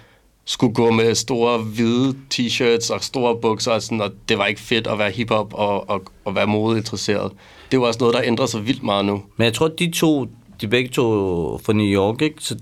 [0.45, 4.61] skulle gå med store hvide t-shirts og store bukser, og, sådan, og det var ikke
[4.61, 7.31] fedt at være hiphop og, og, og være modeinteresseret.
[7.71, 9.23] Det var også noget, der ændrer sig vildt meget nu.
[9.37, 10.27] Men jeg tror, de to,
[10.61, 11.03] de begge to
[11.57, 12.35] fra New York, ikke?
[12.39, 12.55] Så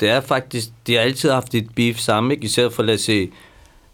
[0.00, 2.44] det er faktisk, de har altid haft et beef sammen, ikke?
[2.44, 3.28] Især for, lad os se,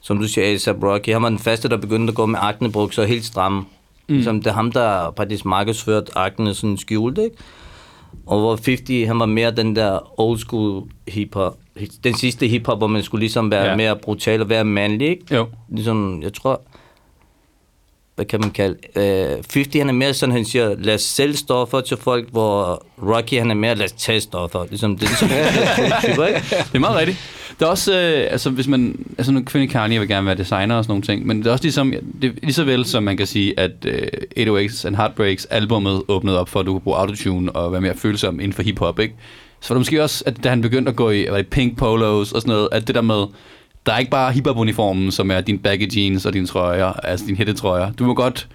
[0.01, 1.09] som du siger, A$AP Rocky.
[1.13, 3.61] Han var den første, der begyndte at gå med aknebukser helt stramme.
[3.61, 4.15] Mm.
[4.15, 7.37] Ligesom det er ham, der faktisk markedsført akne sådan skjult, ikke?
[8.27, 11.57] Og hvor 50, han var mere den der old school hiphop.
[12.05, 13.77] Den sidste hiphop, hvor man skulle ligesom være Ja.
[13.77, 15.35] mere brutal og være mandlig, ikke?
[15.35, 15.47] Jo.
[15.69, 16.61] Ligesom, jeg tror,
[18.15, 21.37] hvad kan man kalde, øh, 50 han er mere sådan, han siger, lad os sælge
[21.37, 24.65] stoffer til folk, hvor Rocky han er mere, lad os tage stoffer.
[24.69, 25.29] Ligesom, det er ligesom,
[26.29, 26.41] ikke?
[26.51, 27.19] Det er meget rigtigt.
[27.59, 30.75] Det er også, øh, altså hvis man, altså nu kvinde Kanye vil gerne være designer
[30.75, 31.93] og sådan nogle ting, men det er også ligesom,
[32.23, 36.03] det er lige så vel som man kan sige, at øh, 808's and Heartbreaks albumet
[36.09, 38.99] åbnede op for, at du kunne bruge autotune og være mere følsom inden for hiphop,
[38.99, 39.15] ikke?
[39.61, 41.47] Så var det måske også, at da han begyndte at gå i, hvad var det,
[41.47, 43.25] pink polos og sådan noget, at det der med,
[43.87, 47.39] der er ikke bare hiphop-uniformen, som er din baggy jeans og dine trøjer, altså dine
[47.39, 47.93] hættetrøjer.
[47.93, 48.49] Du må godt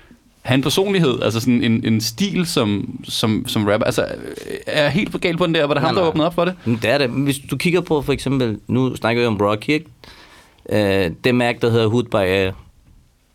[0.44, 3.86] have en personlighed, altså sådan en, en stil som, som, som rapper.
[3.86, 4.06] Altså,
[4.68, 6.10] er jeg helt galt på den der, var det ham, der nej.
[6.10, 6.56] åbnede op for det?
[6.66, 7.10] Men det er det.
[7.10, 9.86] Hvis du kigger på for eksempel, nu snakker vi om Rocky, ikke?
[10.70, 12.52] Øh, det mærke, der hedder Hood by Air,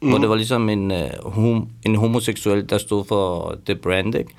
[0.03, 0.09] mm.
[0.09, 4.31] hvor det var ligesom en, øh, hom- en homoseksuel, der stod for det brand, ikke?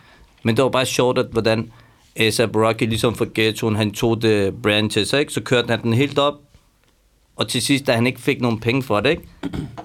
[0.43, 1.71] Men det var bare sjovt, at hvordan
[2.15, 5.33] A$AP Rocky ligesom for ghettoen, han tog det brand til sig, ikke?
[5.33, 6.33] Så kørte han den helt op,
[7.35, 9.23] og til sidst, da han ikke fik nogen penge for det, ikke?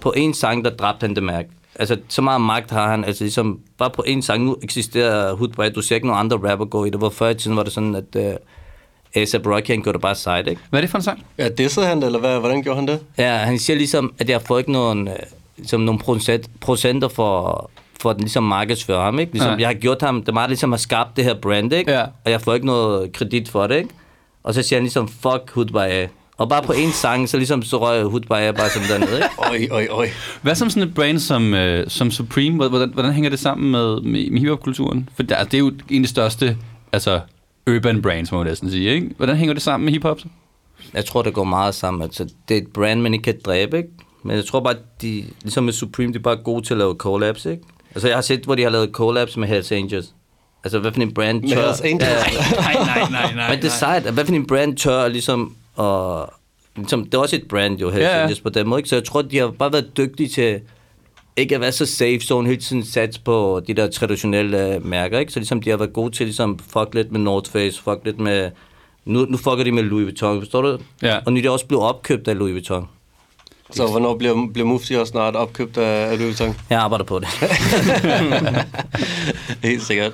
[0.00, 1.48] På en sang, der dræbte han det mærke.
[1.78, 5.48] Altså, så meget magt har han, altså ligesom, bare på en sang, nu eksisterer Hood
[5.48, 7.56] by Air, du ser ikke nogen andre rapper gå i det, hvor før i tiden
[7.56, 8.22] var det sådan, at uh,
[9.14, 10.60] A$AP Rocky, han gjorde det bare sejt, ikke?
[10.70, 11.26] Hvad er det for en sang?
[11.38, 12.38] Ja, dissede han det, eller hvad?
[12.38, 13.00] hvordan gjorde han det?
[13.18, 15.14] Ja, han siger ligesom, at jeg får ikke nogen, øh,
[15.56, 19.32] ligesom nogle procent, procenter for, for at ligesom markedsføre ham, ikke?
[19.32, 19.60] Ligesom, Nej.
[19.60, 21.92] jeg har gjort ham, det er meget ligesom at skabe det her brand, ikke?
[21.92, 22.02] Ja.
[22.24, 23.88] Og jeg får ikke noget kredit for det, ikke?
[24.42, 26.06] Og så siger han ligesom, fuck Hood by A.
[26.36, 29.16] Og bare på en sang, så ligesom så røg Hood by A bare sådan dernede,
[29.16, 29.28] ikke?
[29.50, 30.10] Oj, oj, oj.
[30.42, 34.00] Hvad som sådan et brand som, øh, som Supreme, hvordan, hvordan hænger det sammen med,
[34.00, 35.08] med, med hiphop-kulturen?
[35.16, 36.56] For der, det er jo en af de største
[36.92, 37.20] altså,
[37.70, 38.90] urban brands, må man næsten sige.
[38.94, 39.10] Ikke?
[39.16, 40.20] Hvordan hænger det sammen med hiphop?
[40.20, 40.26] så?
[40.94, 42.02] Jeg tror, det går meget sammen.
[42.02, 43.88] Altså, det er et brand, man ikke kan dræbe, ikke?
[44.22, 46.94] Men jeg tror bare, de, ligesom med Supreme, de er bare gode til at lave
[46.94, 47.62] collabs, ikke?
[47.94, 50.14] Altså, jeg har set, hvor de har lavet collabs med Hells Angels.
[50.64, 51.62] Altså, hvad for en brand Med tør...
[51.62, 52.02] Hells Angels?
[52.02, 53.50] Ja, Nej, nej, nej, nej.
[53.50, 54.02] Men det er sejt.
[54.02, 55.56] Hvad for en brand tør ligesom...
[55.74, 56.32] Og,
[56.76, 58.34] ligesom, det er også et brand jo, Hells Ja, ja.
[58.42, 58.88] På den måde, ikke?
[58.88, 60.60] Så jeg tror, de har bare været dygtige til
[61.36, 65.18] ikke at være så safe zone, hele tiden sats på de der traditionelle øh, mærker,
[65.18, 65.32] ikke?
[65.32, 68.20] Så ligesom de har været gode til ligesom fuck lidt med North Face, fuck lidt
[68.20, 68.50] med...
[69.04, 70.78] Nu, nu fucker de med Louis Vuitton, forstår du?
[71.02, 71.18] Ja.
[71.26, 72.88] Og nu er de også blevet opkøbt af Louis Vuitton.
[73.70, 76.56] Så hvornår bliver, bliver Mufti også snart opkøbt af, af Louis Vuitton?
[76.70, 77.28] Jeg arbejder på det.
[79.70, 80.12] Helt sikkert.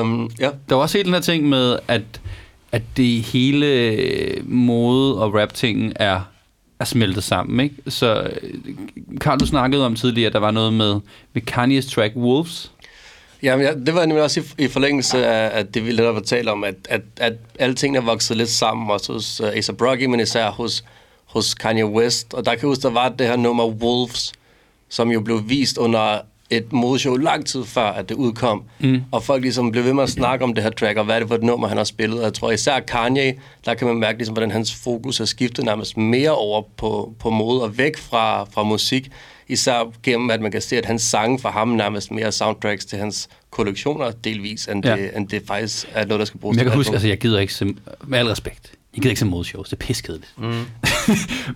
[0.00, 0.50] Um, ja.
[0.68, 2.02] Der var også helt den her ting med, at,
[2.76, 6.20] at det hele øh, mode og rap-tingen er,
[6.80, 7.60] er smeltet sammen.
[7.60, 7.76] Ikke?
[7.88, 8.74] Så øh,
[9.20, 11.00] Karl, du snakkede om tidligere, at der var noget med,
[11.32, 12.72] med Kanye's track Wolves.
[13.42, 16.20] Jamen, ja, det var nemlig også i, i forlængelse af, at det vi lidt har
[16.20, 19.52] talt om, at, at, at alle tingene er vokset lidt sammen, også hos øh, uh,
[19.52, 20.84] A$AP Rocky, men især hos,
[21.24, 22.34] hos Kanye West.
[22.34, 24.32] Og der kan jeg huske, der var det her nummer Wolves,
[24.88, 26.18] som jo blev vist under
[26.50, 28.62] et modeshow lang tid før, at det udkom.
[28.80, 29.02] Mm.
[29.12, 31.18] Og folk ligesom blev ved med at snakke om det her track, og hvad er
[31.18, 32.18] det for et nummer, han har spillet.
[32.18, 35.64] Og jeg tror især Kanye, der kan man mærke, ligesom, hvordan hans fokus er skiftet
[35.64, 39.08] nærmest mere over på, på mode og væk fra, fra musik.
[39.48, 42.98] Især gennem, at man kan se, at hans sange for ham nærmest mere soundtracks til
[42.98, 44.96] hans kollektioner delvis, end, Ja.
[44.96, 47.18] det, end det faktisk er noget, der skal bruges Men jeg kan huske, altså jeg
[47.18, 47.74] gider ikke
[48.06, 50.34] med al respekt, jeg gider ikke se modeshows, det er piskedeligt.
[50.36, 50.52] Mm.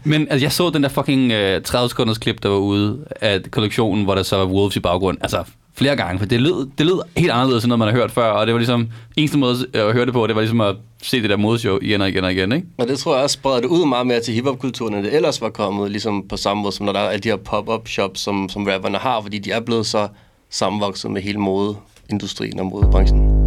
[0.11, 3.43] Men altså, jeg så den der fucking øh, 30 sekunders klip, der var ude af
[3.51, 6.87] kollektionen, hvor der så var Wolves i baggrund, altså flere gange, for det lød, det
[6.87, 9.57] lød helt anderledes, end noget man har hørt før, og det var ligesom, eneste måde
[9.73, 12.25] at høre det på, det var ligesom at se det der modeshow igen og igen
[12.25, 12.67] og igen, ikke?
[12.79, 15.41] Og det tror jeg også spreder det ud meget mere til hiphopkulturen, end det ellers
[15.41, 18.21] var kommet, ligesom på samme måde, som når der er alle de her pop-up shops,
[18.21, 20.09] som, som rapperne har, fordi de er blevet så
[20.51, 23.40] sammenvokset med hele modeindustrien og modebranchen.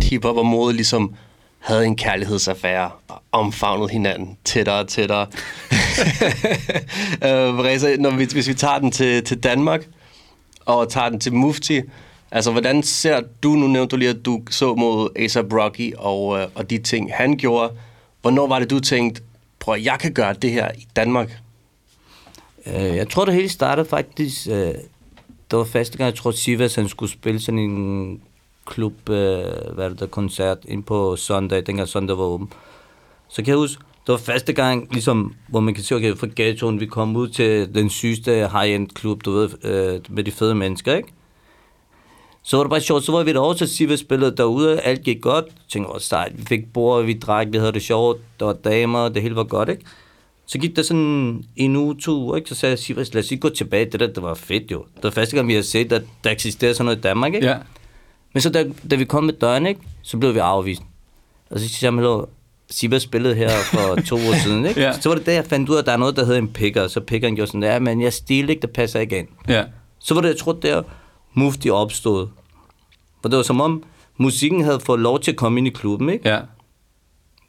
[0.00, 1.14] At hiphop og mode ligesom
[1.58, 5.26] havde en kærlighedsaffære og omfavnede hinanden tættere og tættere.
[7.26, 9.86] øh, Reza, når vi, hvis vi tager den til, til Danmark,
[10.64, 11.80] og tager den til Mufti,
[12.30, 16.40] altså hvordan ser du, nu nævnte du lige, at du så mod A$AP Rocky og,
[16.40, 17.72] øh, og de ting, han gjorde.
[18.22, 19.22] Hvornår var det, du tænkte,
[19.58, 21.40] prøv at jeg kan gøre det her i Danmark?
[22.66, 24.46] Øh, jeg tror, det hele startede faktisk...
[24.50, 24.74] Øh,
[25.50, 28.20] det var første gang, jeg tror, Sivas han skulle spille sådan en
[28.70, 32.52] klub, øh, eh, hvad det der, koncert ind på søndag, dengang søndag var åben.
[33.28, 36.26] Så kan jeg huske, det var første gang, ligesom, hvor man kan se, okay, fra
[36.36, 40.54] ghettoen, vi kom ud til den sygeste high-end klub, du ved, øh, med de fede
[40.54, 41.08] mennesker, ikke?
[42.42, 45.20] Så var det bare sjovt, så var vi derovre, til Siva spillede derude, alt gik
[45.20, 45.44] godt.
[45.44, 48.52] Jeg tænkte, åh, sejt, vi fik bord, vi drak, vi havde det sjovt, der var
[48.52, 49.84] damer, det hele var godt, ikke?
[50.46, 52.48] Så gik der sådan en uge, to uger, ikke?
[52.48, 54.84] så sagde jeg, Sivas, lad os ikke gå tilbage, det der, det var fedt jo.
[54.96, 57.46] Det var første gang, vi har set, at der eksisterer sådan noget i Danmark, ikke?
[57.46, 57.56] Ja.
[58.32, 60.82] Men så da, da vi kom med døren, ikke, så blev vi afvist.
[61.50, 62.24] Og så siger jeg,
[62.70, 64.80] Sivas spillede her for to år siden, ikke?
[64.80, 65.00] Ja.
[65.00, 66.48] Så var det der, jeg fandt ud af, at der er noget, der hedder en
[66.48, 66.88] picker.
[66.88, 69.28] Så pickeren gjorde sådan, ja, men jeg stil ikke, det passer ikke ind.
[69.48, 69.64] Ja.
[69.98, 70.82] Så var det, jeg tror, der
[71.34, 72.26] Mufti opstod.
[73.22, 73.82] For det var som om,
[74.16, 76.28] musikken havde fået lov til at komme ind i klubben, ikke?
[76.28, 76.40] Ja.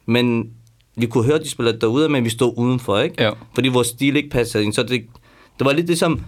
[0.06, 0.50] Men
[0.96, 3.22] vi kunne høre, de spillede derude, men vi stod udenfor, ikke?
[3.22, 3.30] Ja.
[3.54, 4.72] Fordi vores stil ikke passede ind.
[4.72, 5.04] Så det,
[5.58, 6.24] det var lidt ligesom,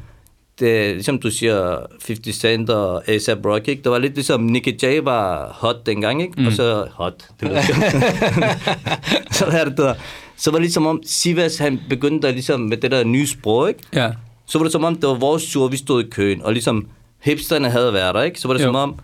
[0.61, 3.83] det, ligesom du siger, 50 Cent og A$AP Rocky, ikke?
[3.83, 6.41] Det var lidt ligesom, Nicky J var hot dengang, ikke?
[6.41, 6.47] Mm.
[6.47, 7.65] Og så hot, det jeg
[9.39, 9.95] Så er det der.
[10.37, 13.69] Så var det ligesom om, Sivas, han begyndte at ligesom med det der nye sprog,
[13.69, 13.81] ikke?
[13.95, 14.11] Ja.
[14.47, 16.87] så var det som om, det var vores tur, vi stod i køen, og ligesom
[17.23, 18.41] hipsterne havde været der, ikke?
[18.41, 18.67] Så var det Jo.
[18.67, 18.95] som om,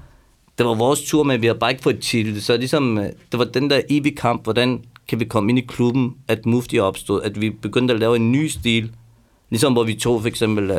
[0.58, 2.42] det var vores tur, men vi havde bare ikke fået titel.
[2.42, 5.64] Så ligesom, øh, det var den der evige kamp, hvordan kan vi komme ind i
[5.68, 8.90] klubben, at Mufti opstod, at vi begyndte at lave en ny stil.
[9.50, 10.76] Ligesom hvor vi tog for eksempel uh,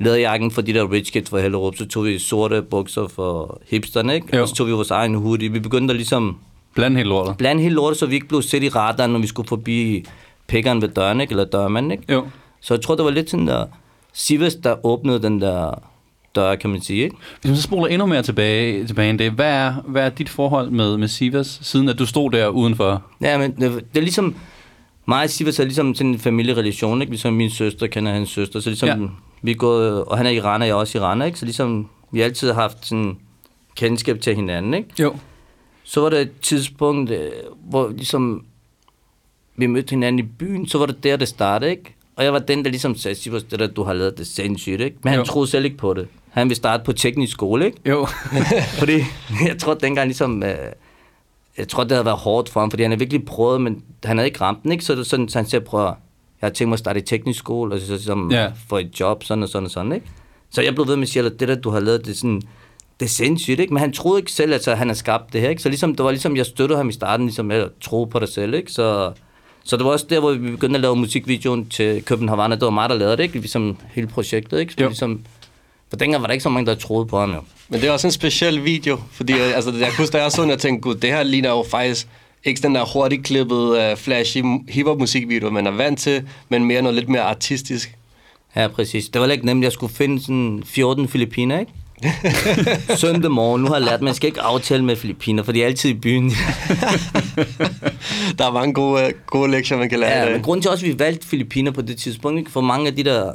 [0.00, 4.14] læderjakken for de der rich kids fra Hellerup, så tog vi sorte bukser for hipsterne,
[4.14, 4.36] ikke?
[4.36, 4.42] Jo.
[4.42, 5.52] Og så tog vi vores egen hoodie.
[5.52, 6.36] Vi begyndte at ligesom
[6.74, 7.36] Bland helt lortet.
[7.36, 10.04] blande hele lortet, så vi ikke blev set i radaren, når vi skulle forbi
[10.46, 11.30] pikkeren ved døren, ikke?
[11.30, 12.12] Eller dørmanden, ikke?
[12.12, 12.26] Jo.
[12.60, 13.64] Så jeg tror, det var lidt sådan der...
[14.12, 15.82] Sivas, der åbnede den der
[16.34, 17.16] dør, kan man sige, ikke?
[17.40, 20.28] Hvis man så spoler endnu mere tilbage, tilbage end det, hvad er, hvad er dit
[20.28, 23.02] forhold med, med Sivas, siden at du stod der udenfor?
[23.20, 24.34] Ja, men det, det er ligesom...
[25.06, 27.12] Mig og Sivas er ligesom sådan en familierelation, ikke?
[27.12, 28.88] Ligesom min søster kender hans søster, så ligesom...
[28.88, 29.06] Ja.
[29.42, 31.38] Vi er gået, og han er iraner, jeg er også iraner, ikke?
[31.38, 33.16] Så ligesom, vi har altid haft sådan
[33.76, 34.88] kendskab til hinanden, ikke?
[34.98, 35.16] Jo.
[35.84, 37.30] Så var der et tidspunkt, øh,
[37.68, 38.44] hvor ligesom
[39.56, 41.94] vi mødte hinanden i byen, så var det der, det startede, ikke?
[42.16, 44.80] Og jeg var den, der ligesom sagde, Sivas, det der, du har lavet det sindssygt,
[44.80, 44.96] ikke?
[45.02, 45.24] Men han Jo.
[45.24, 46.08] troede selv ikke på det.
[46.30, 47.78] Han ville starte på teknisk skole, ikke?
[47.86, 48.06] Jo.
[48.78, 48.92] fordi
[49.46, 50.54] jeg tror dengang ligesom, øh,
[51.58, 54.16] jeg tror det havde været hårdt for ham, fordi han har virkelig prøvet, men han
[54.18, 54.84] havde ikke ramt den, ikke?
[54.84, 55.92] Så sådan, så han siger, prøv
[56.42, 58.42] jeg har tænkt mig at starte i teknisk skole, og så ligesom Ja.
[58.42, 58.50] ja.
[58.68, 60.06] få et job, sådan og sådan og sådan, ikke?
[60.50, 62.16] Så jeg blev ved med at sige, at det der, du har lavet, det er
[62.16, 62.42] sådan,
[63.00, 63.74] det er sindssygt, ikke?
[63.74, 65.62] Men han troede ikke selv, at så han har skabt det her, ikke?
[65.62, 68.28] Så ligesom, det var ligesom, jeg støttede ham i starten, ligesom at tro på dig
[68.28, 68.72] selv, ikke?
[68.72, 69.12] Så,
[69.64, 72.70] så det var også der, hvor vi begyndte at lave musikvideoen til København, det var
[72.70, 73.34] mig, der lavede det, ikke?
[73.38, 74.72] Ligesom hele projektet, ikke?
[74.72, 74.88] Så Jo.
[74.88, 75.20] Ligesom,
[75.90, 77.40] for dengang var der ikke så mange, der troede på ham, jo.
[77.68, 80.42] Men det er også en speciel video, fordi altså, jeg kunne huske, da jeg så
[80.42, 82.08] den, jeg tænkte, gud, det her ligner jo faktisk
[82.44, 86.82] ikke den der hurtigt klippet, uh, flashy hiphop musikvideo, man er vant til, men mere
[86.82, 87.96] noget lidt mere artistisk.
[88.56, 89.08] Ja, præcis.
[89.08, 89.64] Det var ikke nemt.
[89.64, 91.72] Jeg skulle finde sådan 14 filipiner, ikke?
[92.96, 93.62] Søndag morgen.
[93.62, 95.90] Nu har jeg lært, at man skal ikke aftale med filipiner, for de er altid
[95.90, 96.30] i byen.
[98.38, 100.86] Der er mange gode, uh, gode lektier, man kan lære ja, men grunden til også,
[100.86, 102.50] at vi valgte filipiner på det tidspunkt, ikke?
[102.50, 103.28] for mange af de der,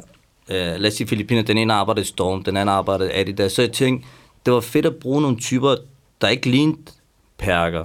[0.50, 3.52] øh, lad os sige filipiner, den ene arbejdede i Storm, den anden arbejdede i Adidas,
[3.52, 4.08] så jeg tænkte,
[4.46, 5.74] det var fedt at bruge nogle typer,
[6.20, 6.78] der ikke lignede
[7.38, 7.84] perker.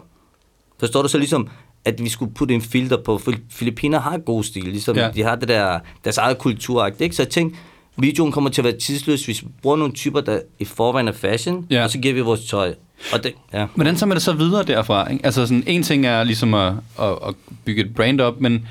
[0.81, 1.47] Forstår du så ligesom,
[1.85, 5.09] at vi skulle putte en filter på, Filippiner har god stil, ligesom Ja.
[5.15, 7.15] de har det der, deres eget kulturagt, ikke?
[7.15, 7.59] Så jeg tænkte,
[7.97, 11.11] videoen kommer til at være tidsløs, hvis vi bruger nogle typer, der i forvejen er
[11.11, 11.83] fashion, Ja.
[11.83, 12.73] og så giver vi vores tøj.
[13.13, 13.65] Og det, ja.
[13.75, 15.11] Hvordan tager man det så videre derfra?
[15.11, 15.25] Ikke?
[15.25, 18.67] Altså sådan, en ting er ligesom at, at, at bygge et brand op, men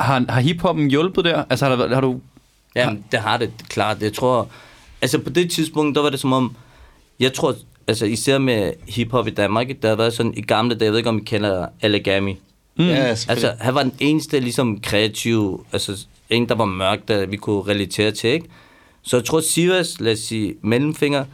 [0.00, 1.44] har, har hiphoppen hjulpet der?
[1.50, 2.20] Altså har, der, har du...
[2.76, 4.02] Ja, det har det, klart.
[4.02, 4.48] Jeg tror,
[5.02, 6.56] altså på det tidspunkt, der var det som om,
[7.20, 7.54] jeg tror,
[7.88, 10.98] altså især med hiphop i Danmark, der har været sådan i gamle dage, jeg ved
[10.98, 12.36] ikke om I kender Allegami.
[12.76, 12.84] Mm.
[12.86, 12.94] Ja.
[12.94, 17.62] Altså, han var den eneste ligesom kreativ, altså en, der var mørk, der vi kunne
[17.62, 18.46] relatere til, ikke?
[19.02, 21.24] Så jeg tror, Sivas, lad os sige, mellemfinger,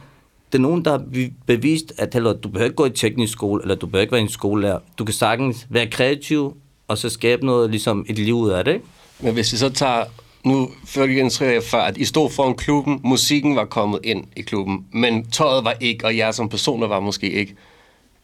[0.51, 3.33] det er nogen, der har vi- bevist, at heller, du behøver ikke gå i teknisk
[3.33, 4.79] skole, eller du behøver ikke være en skolelærer.
[4.97, 8.73] Du kan sagtens være kreativ, og så skabe noget, ligesom et liv ud af det,
[8.73, 8.85] ikke?
[9.19, 10.03] Men hvis vi så tager...
[10.45, 11.05] Nu før
[11.45, 15.63] jeg før, at I stod foran klubben, musikken var kommet ind i klubben, men tøjet
[15.63, 17.55] var ikke, og jer som personer var måske ikke.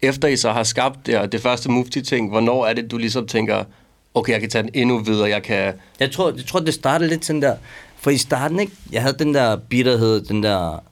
[0.01, 3.27] Efter I så har skabt det, og det første Mufti-ting, hvornår er det, du ligesom
[3.27, 3.63] tænker,
[4.13, 5.73] okay, jeg kan tage den endnu videre, jeg kan...
[5.99, 7.55] Jeg tror, jeg tror, det startede lidt sådan der...
[7.97, 8.71] For i starten, ikke?
[8.91, 10.83] Jeg havde den der bitterhed, den der...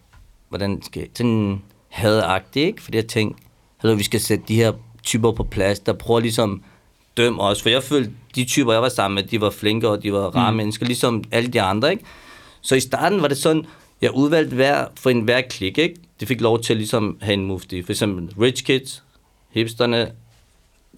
[0.50, 1.10] Hvordan skal jeg...
[1.14, 2.82] Sådan hadagtig, ikke?
[2.82, 3.44] Fordi jeg tænkte,
[3.78, 4.72] Hallo, vi skal sætte de her
[5.04, 6.64] typer på plads, der prøver ligesom
[7.18, 7.62] dømme os.
[7.62, 10.36] For jeg følte, de typer, jeg var sammen med, de var flinke, og de var
[10.36, 10.58] rare mm.
[10.58, 12.04] mennesker, ligesom alle de andre, ikke?
[12.62, 13.66] Så i starten var det sådan,
[14.02, 15.96] jeg udvalgte hver, for en hver klik, ikke?
[16.20, 17.84] De fik lov til at ligesom have en mufti.
[17.84, 19.04] For eksempel rich kids,
[19.52, 20.12] hipsterne,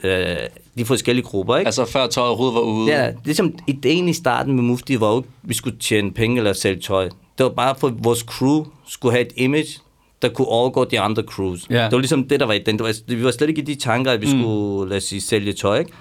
[0.03, 0.37] øh,
[0.77, 1.67] de forskellige grupper, ikke?
[1.67, 2.91] Altså før tøjet overhovedet var ude.
[2.91, 6.81] Ja, ligesom ideen i starten med Mufti var jo, vi skulle tjene penge eller sælge
[6.81, 7.09] tøj.
[7.37, 9.79] Det var bare for, at vores crew skulle have et image,
[10.21, 11.69] der kunne overgå de andre crews.
[11.69, 11.83] Ja.
[11.83, 12.77] Det var ligesom det, der var i den.
[12.77, 14.41] Det var, vi var slet ikke i de tanker, at vi mm.
[14.41, 15.91] skulle, lad os sige, sælge tøj, ikke?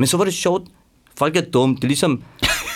[0.00, 0.62] Men så var det sjovt.
[1.18, 1.76] Folk er dumme.
[1.76, 2.22] Det er ligesom,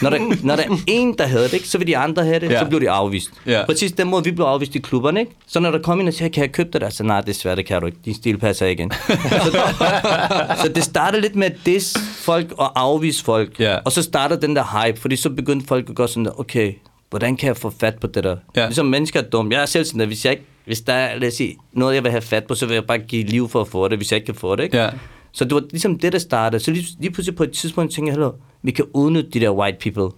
[0.02, 2.40] når der, når der er en, der havde det, ikke, så vil de andre have
[2.40, 2.58] det, Ja.
[2.60, 3.30] så blev de afvist.
[3.46, 3.64] Ja.
[3.66, 5.32] Præcis den måde, vi blev afvist i klubberne, ikke?
[5.46, 6.90] Så når der kom en og siger, kan jeg købe det der?
[6.90, 7.98] Så nej, desværre, det kan du ikke.
[8.04, 8.90] Din stil passer ind.
[9.44, 13.60] så, så det startede lidt med at diss folk og afvise folk.
[13.60, 13.76] Ja.
[13.84, 16.72] Og så startede den der hype, fordi så begyndte folk at gå sådan der, okay,
[17.10, 18.36] hvordan kan jeg få fat på det der?
[18.56, 18.64] Ja.
[18.66, 19.54] Ligesom mennesker er dumme.
[19.54, 21.94] Jeg er selv sådan der, hvis jeg ikke, hvis der er, lad os sige, noget,
[21.94, 23.98] jeg vil have fat på, så vil jeg bare give liv for at få det,
[23.98, 24.76] hvis jeg ikke kan få det, ikke?
[24.78, 24.90] Ja.
[25.34, 26.62] Så det var ligesom det, der startede.
[26.62, 29.50] Så lige, lige pludselig på et tidspunkt tænkte jeg, hallo, vi kan udnytte de der
[29.50, 30.16] white people.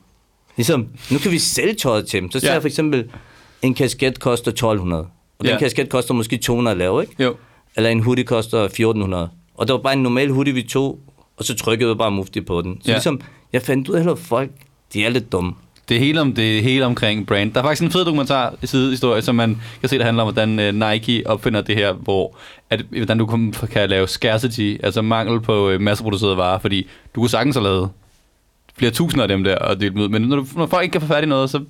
[0.57, 2.31] Ligesom, nu kan vi sælge tøjet til dem.
[2.31, 2.52] Så ser Ja.
[2.52, 3.11] jeg for eksempel,
[3.62, 5.02] en kasket koster 1200.
[5.38, 5.59] Og den Ja.
[5.59, 7.22] kasket koster måske 200 at lave, ikke?
[7.22, 7.37] Jo.
[7.76, 9.29] Eller en hoodie koster 1400.
[9.55, 10.98] Og det var bare en normal hoodie, vi tog,
[11.37, 12.81] og så trykkede vi bare mufti på den.
[12.83, 12.94] Så Ja.
[12.96, 13.20] ligesom,
[13.52, 14.50] jeg fandt ud af, at folk,
[14.92, 15.52] de er lidt dumme.
[15.88, 17.53] Det er hele, om, det hele omkring brand.
[17.53, 20.33] Der er faktisk en fed dokumentar i sidehistorie, som man kan se, der handler om,
[20.33, 22.37] hvordan uh, Nike opfinder det her, hvor
[22.70, 27.20] at, hvordan du kan, kan lave scarcity, altså mangel på uh, masseproducerede varer, fordi du
[27.20, 27.90] kunne sagtens have lavet
[28.79, 30.09] flere tusinder af dem der og delt dem ud.
[30.09, 31.61] Men når, du, når folk ikke kan få fat i noget, så,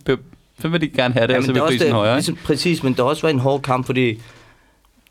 [0.60, 2.14] så vil de gerne have det, Ja, og så vil prisen højere.
[2.14, 4.06] Ligesom, præcis, men det har også været en hård kamp, fordi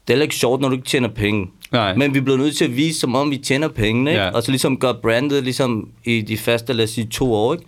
[0.07, 1.47] det er heller ikke sjovt, når du ikke tjener penge.
[1.71, 1.95] Nej.
[1.95, 4.23] Men vi bliver nødt til at vise, som om vi tjener pengene, ikke?
[4.23, 4.29] Ja.
[4.29, 7.65] og så ligesom gøre brandet ligesom i de første, lad os sige, to år, ikke?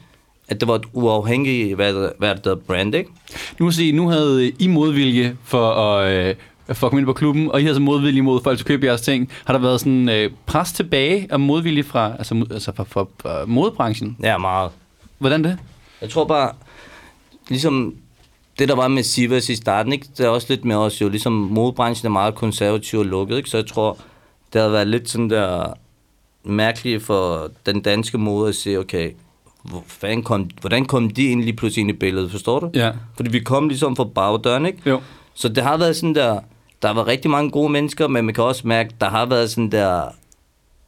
[0.48, 3.10] At det var et uafhængigt, hvad, hvad hedder, brand, ikke?
[3.60, 6.36] Nu må se, nu havde I modvilje for at, øh,
[6.68, 8.68] for at komme ind på klubben, og I havde så modvilje mod folk til at
[8.68, 9.32] købe jeres ting.
[9.46, 13.46] Har der været sådan øh, pres tilbage og modvilje fra, altså, altså fra, fra, fra
[13.46, 14.18] modebranchen?
[14.24, 14.72] Ja, meget.
[15.18, 15.58] Hvordan det?
[16.02, 16.52] Jeg tror bare,
[17.50, 17.96] ligesom
[18.60, 20.08] det der var med Sivas i starten, ikke?
[20.18, 23.50] det er også lidt med os jo, ligesom modebranchen er meget konservativ og lukket, ikke?
[23.50, 23.98] så jeg tror,
[24.54, 25.74] det har været lidt sådan der
[26.44, 29.12] mærkeligt for den danske mode at se, okay,
[29.70, 32.70] hvor fanden kom, hvordan kom de egentlig pludselig ind i billedet, forstår du?
[32.74, 32.92] Ja.
[33.16, 34.80] Fordi vi kom ligesom fra bagdøren, ikke?
[34.86, 35.02] Jo.
[35.34, 36.40] Så det har været sådan der,
[36.82, 39.72] der været rigtig mange gode mennesker, men man kan også mærke, der har været sådan
[39.72, 40.02] der,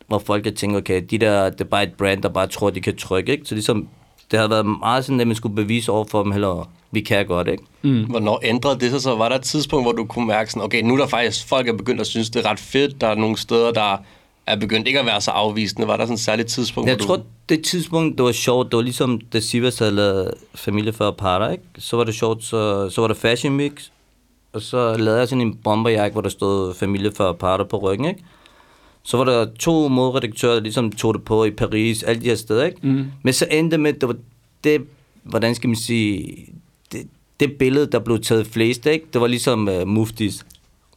[0.08, 2.70] hvor folk har tænkt, okay, de der, det er bare et brand, der bare tror,
[2.70, 3.46] de kan trykke, ikke?
[3.46, 3.88] Så ligesom,
[4.32, 7.26] det har været meget sådan, at man skulle bevise over for dem, heller, vi kan
[7.26, 7.64] godt, ikke?
[7.82, 8.04] Mm.
[8.04, 9.16] Hvornår ændrede det sig så?
[9.16, 11.68] Var der et tidspunkt, hvor du kunne mærke sådan, okay, nu er der faktisk, folk
[11.68, 13.02] er begyndt at synes, det er ret fedt.
[13.02, 13.98] Der er nogle steder, der
[14.50, 15.88] er begyndt ikke at være så afvisende.
[15.88, 17.24] Var der sådan et særligt tidspunkt, Jeg hvor tror, du...
[17.50, 21.50] det tidspunkt, det var sjovt, det var ligesom, da Sivas havde lavet Familie for Parter,
[21.50, 21.64] ikke?
[21.78, 23.90] Så var det sjovt, så, så var der Fashion Mix,
[24.54, 28.08] og så lavede jeg sådan en bomberjakke, hvor der stod Familie for Parter på ryggen,
[28.08, 28.24] ikke?
[29.04, 32.36] Så var der to modredaktører, der ligesom tog det på i Paris, alle de her
[32.36, 32.78] steder, ikke?
[32.84, 33.06] Mm.
[33.24, 34.16] Men så endte det med, det var
[34.64, 34.82] det,
[35.24, 36.36] hvordan skal man sige,
[36.92, 37.08] det,
[37.40, 39.06] det billede, der blev taget flest, ikke?
[39.14, 40.46] Det var ligesom uh, Muftis.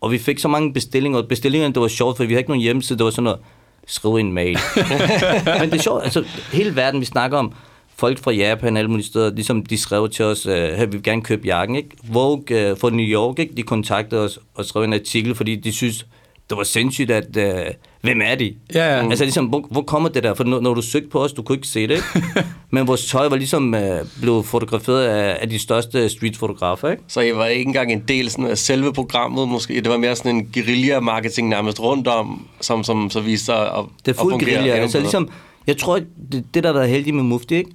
[0.02, 2.50] Og vi fik så mange bestillinger, og bestillingerne, det var sjovt, for vi havde ikke
[2.50, 3.38] nogen hjemmeside, det var sådan noget,
[3.86, 4.58] skriv en mail.
[5.60, 7.52] Men det er sjovt, altså hele verden, vi snakker om,
[7.96, 11.22] folk fra Japan alle mulige steder, ligesom de skrev til os, her vi vil gerne
[11.22, 11.88] købe jakken, ikke?
[12.04, 13.54] Vogue uh, fra New York, ikke?
[13.56, 16.06] De kontaktede os og skrev en artikel, fordi de synes,
[16.52, 18.54] det var sindssygt, at, uh, hvem er de?
[18.74, 19.08] Ja, ja.
[19.10, 20.34] Altså ligesom, hvor, hvor kommer det der?
[20.34, 22.44] For når, når du søgte på os, du kunne ikke se det, ikke?
[22.70, 23.80] Men vores tøj var ligesom uh,
[24.20, 27.02] blevet fotograferet af, af de største streetfotografer, ikke?
[27.08, 29.74] Så I var ikke engang en del sådan af selve programmet, måske.
[29.74, 33.84] Det var mere sådan en guerilla-marketing nærmest rundt om, som, som så viste sig at
[34.06, 34.72] Det er fuld guerilla.
[34.72, 35.28] Altså ligesom,
[35.66, 36.00] jeg tror,
[36.32, 37.70] det, det der har været heldigt med Mufti, ikke?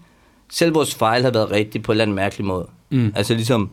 [0.52, 2.68] Selv vores fejl har været rigtigt på en eller anden mærkelig måde.
[2.90, 3.14] Mm.
[3.16, 3.70] Altså ligesom,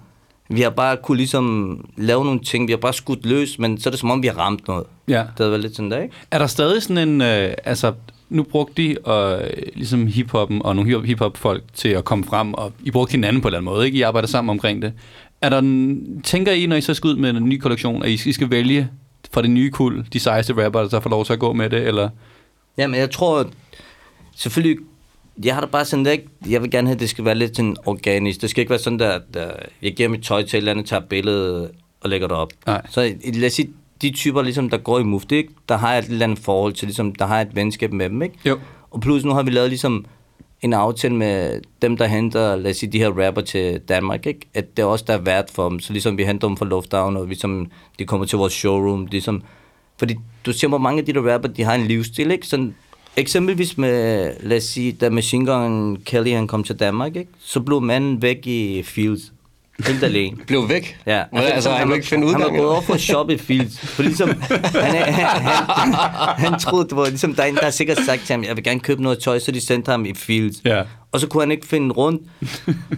[0.49, 3.89] vi har bare kunne ligesom lave nogle ting, vi har bare skudt løs, men så
[3.89, 4.85] er det som om, vi har ramt noget.
[5.09, 5.19] Ja.
[5.19, 6.15] Det har været lidt sådan der, ikke?
[6.31, 7.93] Er der stadig sådan en, øh, altså
[8.29, 12.55] nu brugte de og, øh, ligesom hiphoppen og nogle hip- hiphop-folk til at komme frem,
[12.55, 13.99] og I brugte hinanden på en eller anden måde, ikke?
[13.99, 14.93] I arbejder sammen omkring det.
[15.43, 15.61] Er der
[16.25, 18.51] tænker I, når I så skal ud med en ny kollektion, at I, I skal
[18.51, 18.89] vælge
[19.33, 21.71] fra det nye kul, de sejeste rapper, der så får lov til at gå med
[21.71, 22.09] det, eller?
[22.79, 23.47] Jamen, jeg tror,
[24.37, 24.77] selvfølgelig,
[25.45, 26.29] jeg har da bare sådan, ikke?
[26.49, 28.41] jeg vil gerne have, at det skal være lidt sådan organisk.
[28.41, 29.51] Det skal ikke være sådan, der, der
[29.83, 32.53] jeg giver mit tøj til et eller andet, tager et billede og lægger det op.
[32.67, 32.83] Nej.
[32.91, 33.71] Så lad os sige,
[34.03, 35.53] de typer, ligesom, der går i ikke?
[35.69, 38.09] der har jeg et eller andet forhold til, ligesom, der har jeg et venskab med
[38.09, 38.35] dem, ikke?
[38.47, 38.59] Jo.
[38.91, 40.05] Og plus nu har vi lavet ligesom
[40.63, 44.41] en aftale med dem, der henter, lad os sige, de her rapper til Danmark, ikke?
[44.55, 45.81] At det er også der er vært for dem.
[45.81, 49.43] Så ligesom vi henter dem fra Lufthavn, og ligesom, de kommer til vores showroom, ligesom...
[49.99, 50.15] Fordi
[50.47, 52.47] du ser, hvor mange af de der rapper, de har en livsstil, ikke?
[52.47, 52.75] Sådan,
[53.17, 57.31] eksempelvis med, lad os sige, da Machine Gun Kelly han kom til Danmark, ikke?
[57.41, 59.33] Så blev manden væk i Fields.
[59.87, 60.37] Helt alene.
[60.47, 60.97] Blev væk?
[61.07, 62.53] Ja, Hvordan, altså, han kunne ikke finde Han udgang?
[62.53, 63.79] var gået over for at shoppe i Fields.
[63.79, 65.25] For ligesom, han, han,
[65.69, 65.95] han,
[66.37, 68.57] han troede, det var ligesom, der er en, der har sikkert sagt til ham, jeg
[68.57, 70.57] vil gerne købe noget tøj, så de sendte ham i Fields.
[70.65, 70.83] Ja.
[71.13, 72.23] Og så kunne han ikke finde rundt.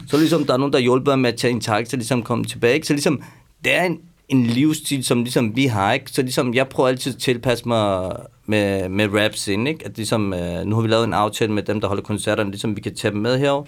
[0.08, 2.44] Så ligesom, der er nogen, der hjælper ham med at tage en taxa, ligesom komme
[2.44, 2.74] tilbage.
[2.74, 2.86] Ikke?
[2.86, 3.22] Så ligesom,
[3.64, 3.98] det er en,
[4.28, 6.10] en livsstil, som ligesom vi har, ikke?
[6.10, 8.16] Så ligesom, jeg prøver altid at tilpasse mig
[8.46, 9.86] med, med raps ind, ikke?
[9.86, 12.76] At ligesom, øh, nu har vi lavet en aftale med dem, der holder koncerterne, ligesom
[12.76, 13.64] vi kan tage dem med herover.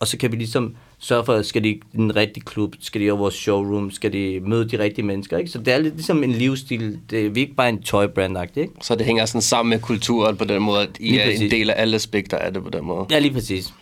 [0.00, 3.00] Og så kan vi ligesom sørge for, at skal de i den rigtige klub, skal
[3.00, 5.50] de over vores showroom, skal de møde de rigtige mennesker, ikke?
[5.50, 6.98] Så det er lidt ligesom en livsstil.
[7.10, 8.72] Det er vi er ikke bare en tøjbrand ikke?
[8.82, 11.50] Så det hænger sådan sammen med kulturen på den måde, at I Lige er en
[11.50, 13.06] del af alle aspekter af det på den måde.
[13.10, 13.72] Ja, lige præcis.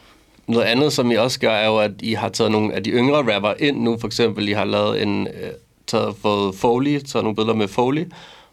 [0.46, 2.90] Noget andet, som I også gør, er jo, at I har taget nogle af de
[2.90, 3.98] yngre rapper ind nu.
[4.00, 5.50] For eksempel, I har lavet en, øh,
[5.88, 8.04] taget, fået Foley, taget nogle billeder med Foley.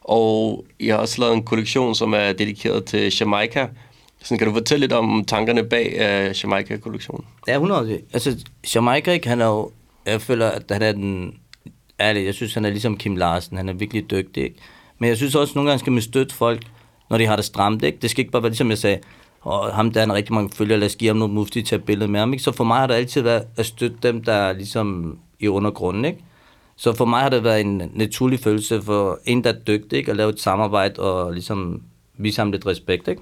[0.01, 3.67] Og I har også lavet en kollektion, som er dedikeret til Jamaica.
[4.23, 7.25] Så kan du fortælle lidt om tankerne bag uh, Jamaica-kollektionen?
[7.47, 7.99] Ja, 100.
[8.13, 8.37] Altså,
[8.75, 9.71] Jamaica, ikke, han er jo...
[10.05, 11.33] Jeg føler, at han er den...
[11.99, 13.57] Ærligt, jeg synes, han er ligesom Kim Larsen.
[13.57, 14.55] Han er virkelig dygtig, ikke?
[14.99, 16.61] Men jeg synes også, at nogle gange skal man støtte folk,
[17.09, 17.97] når de har det stramt, ikke?
[18.01, 18.99] Det skal ikke bare være, ligesom jeg sagde,
[19.41, 21.75] og ham der er en rigtig mange følgere, lad os give ham noget mufti til
[21.75, 22.43] at billede med ham, ikke?
[22.43, 26.05] Så for mig har det altid været at støtte dem, der er ligesom i undergrunden,
[26.05, 26.19] ikke?
[26.77, 30.11] Så for mig har det været en naturlig følelse for en, der er dygtig, ikke?
[30.11, 31.83] At lave et samarbejde og ligesom
[32.17, 33.21] vise ham lidt respekt, ikke?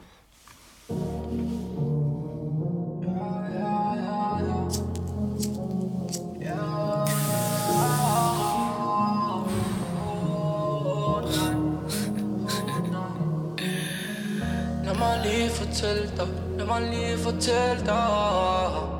[14.86, 16.28] Lad mig lige fortælle dig,
[16.58, 18.94] lad mig lige fortælle dig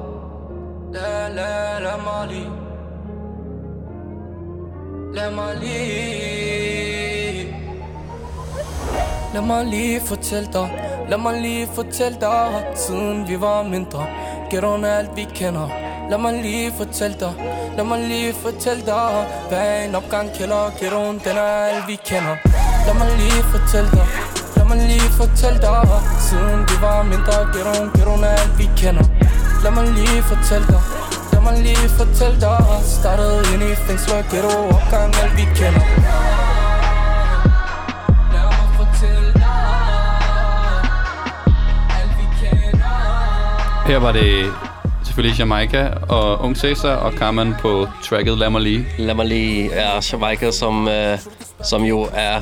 [0.94, 2.63] Lad, lad, lad mig lige
[5.14, 7.56] Lad mig lige
[9.34, 10.70] Lad mig lige fortælle dig,
[11.10, 14.06] lad mig lige fortælle dig Siden vi var mindre,
[14.52, 15.68] ghettoen er alt vi kender.
[16.10, 17.34] Lad mig lige fortælle dig,
[17.78, 22.36] lad mig lige fortælle dig Hvad en opgang kælder, ghettoen den er alt vi kender.
[22.86, 24.08] Lad mig lige fortælle dig,
[24.56, 25.88] lad mig lige fortælle dig
[26.28, 29.06] Siden vi var mindre, ghettoen, ghettoen er alt vi kender.
[29.64, 30.82] Lad mig lige fortælle dig,
[31.44, 35.86] mig lige fortælle dig Startede ind i fængsler, ghetto, opgang alt vi kender
[38.34, 39.64] Lad mig fortælle dig
[42.00, 44.54] alt vi kender Her var det
[45.06, 48.88] selvfølgelig Jamaica og Ung Cæsar og Carmen på tracket Lad mig lige.
[48.98, 51.20] Lad mig lige er Jamaica, som, øh,
[51.64, 52.42] som jo er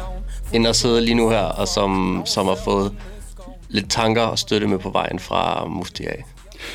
[0.54, 2.92] inde og sidde lige nu her, og som, som har fået
[3.70, 6.26] lidt tanker og støtte med på vejen fra Mufti af.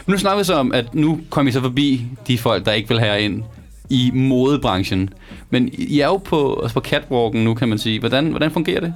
[0.07, 2.72] Men nu snakker vi så om, at nu kommer I så forbi de folk, der
[2.72, 3.42] ikke vil have jer ind
[3.90, 5.11] i modebranchen.
[5.51, 8.01] Men I er jo på, altså på catwalken nu, kan man sige.
[8.01, 8.94] Hvordan, hvordan fungerer det?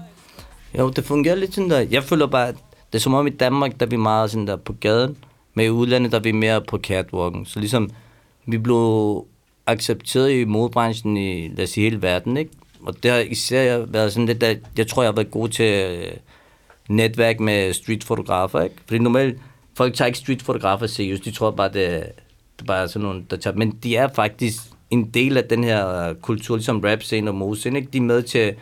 [0.78, 1.86] Jo, det fungerer lidt sådan der.
[1.90, 2.54] Jeg føler bare, at
[2.92, 5.16] det er som om i Danmark, der er vi meget sådan der på gaden.
[5.54, 7.46] Men i udlandet, der er vi mere på catwalken.
[7.46, 7.90] Så ligesom,
[8.46, 9.24] vi blev
[9.66, 12.50] accepteret i modebranchen i, lad os sige, hele verden, ikke?
[12.82, 15.64] Og det har især været sådan lidt, at jeg tror, jeg har været god til
[15.64, 16.12] øh,
[16.88, 18.76] netværk med streetfotografer, ikke?
[18.86, 19.38] Fordi normalt,
[19.80, 21.24] folk tager ikke streetfotografer seriøst.
[21.24, 23.56] De tror bare, det, det er bare sådan nogle, der tager...
[23.56, 27.88] Men de er faktisk en del af den her kultur, ligesom rap-scene og mode ikke?
[27.92, 28.54] De er med til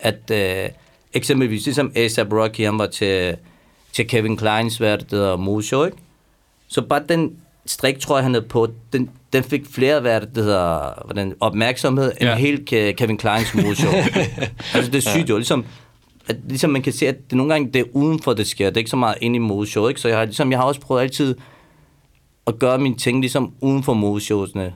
[0.00, 0.30] at...
[0.32, 0.68] Øh,
[1.12, 3.36] eksempelvis, ligesom A$AP Rocky, han var til,
[3.92, 5.96] til Kevin Kleins, hvad det hedder, mode show, ikke?
[6.68, 7.36] Så bare den
[7.66, 12.12] strik, tror jeg, han havde på, den, den fik flere hvad det hedder, hvordan, opmærksomhed
[12.20, 12.36] end Ja.
[12.36, 13.92] helt Ke- Kevin Kleins modeshow.
[14.74, 15.64] altså det er sygt jo, ligesom,
[16.30, 18.66] at, ligesom man kan se, at det nogle gange det er udenfor, det sker.
[18.66, 20.00] Det er ikke så meget inde i modeshow, ikke?
[20.00, 21.34] Så jeg har, ligesom, jeg har også prøvet altid
[22.46, 24.72] at gøre mine ting ligesom uden for modeshowsene.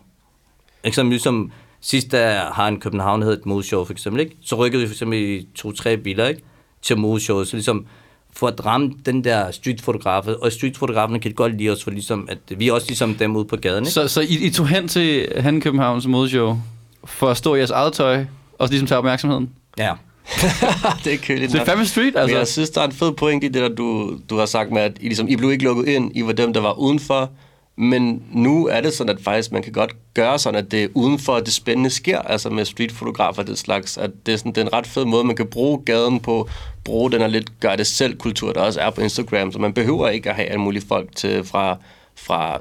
[0.84, 4.36] Eksempel ligesom sidst, der har en København, hedder et modeshow for eksempel, ikke?
[4.42, 6.42] Så rykkede vi for eksempel i to-tre biler, ikke?
[6.82, 7.86] Til modeshowet, så ligesom
[8.32, 12.38] for at ramme den der streetfotografer, og streetfotograferne kan godt lide os, for ligesom, at
[12.58, 13.90] vi er også ligesom dem ude på gaden, ikke?
[13.90, 16.56] Så, så I, I tog hen til Han Københavns modeshow
[17.04, 18.24] for at stå i jeres eget tøj,
[18.58, 19.50] og ligesom tage opmærksomheden?
[19.78, 19.92] Ja.
[21.04, 21.52] det er køligt.
[21.52, 22.20] Det er fandme street, Altså.
[22.20, 22.36] altså.
[22.36, 24.82] Jeg synes, der er en fed point i det, der du, du har sagt med,
[24.82, 27.30] at I, ligesom, I blev ikke lukket ind, I var dem, der var udenfor,
[27.76, 30.88] men nu er det sådan, at faktisk man kan godt gøre sådan, at det er
[30.94, 34.52] udenfor, at det spændende sker, altså med streetfotografer og det slags, at det er, sådan,
[34.52, 36.48] det er en ret fed måde, man kan bruge gaden på,
[36.84, 39.72] bruge den her lidt gør det selv kultur, der også er på Instagram, så man
[39.72, 41.76] behøver ikke at have alle mulige folk til, fra,
[42.16, 42.60] fra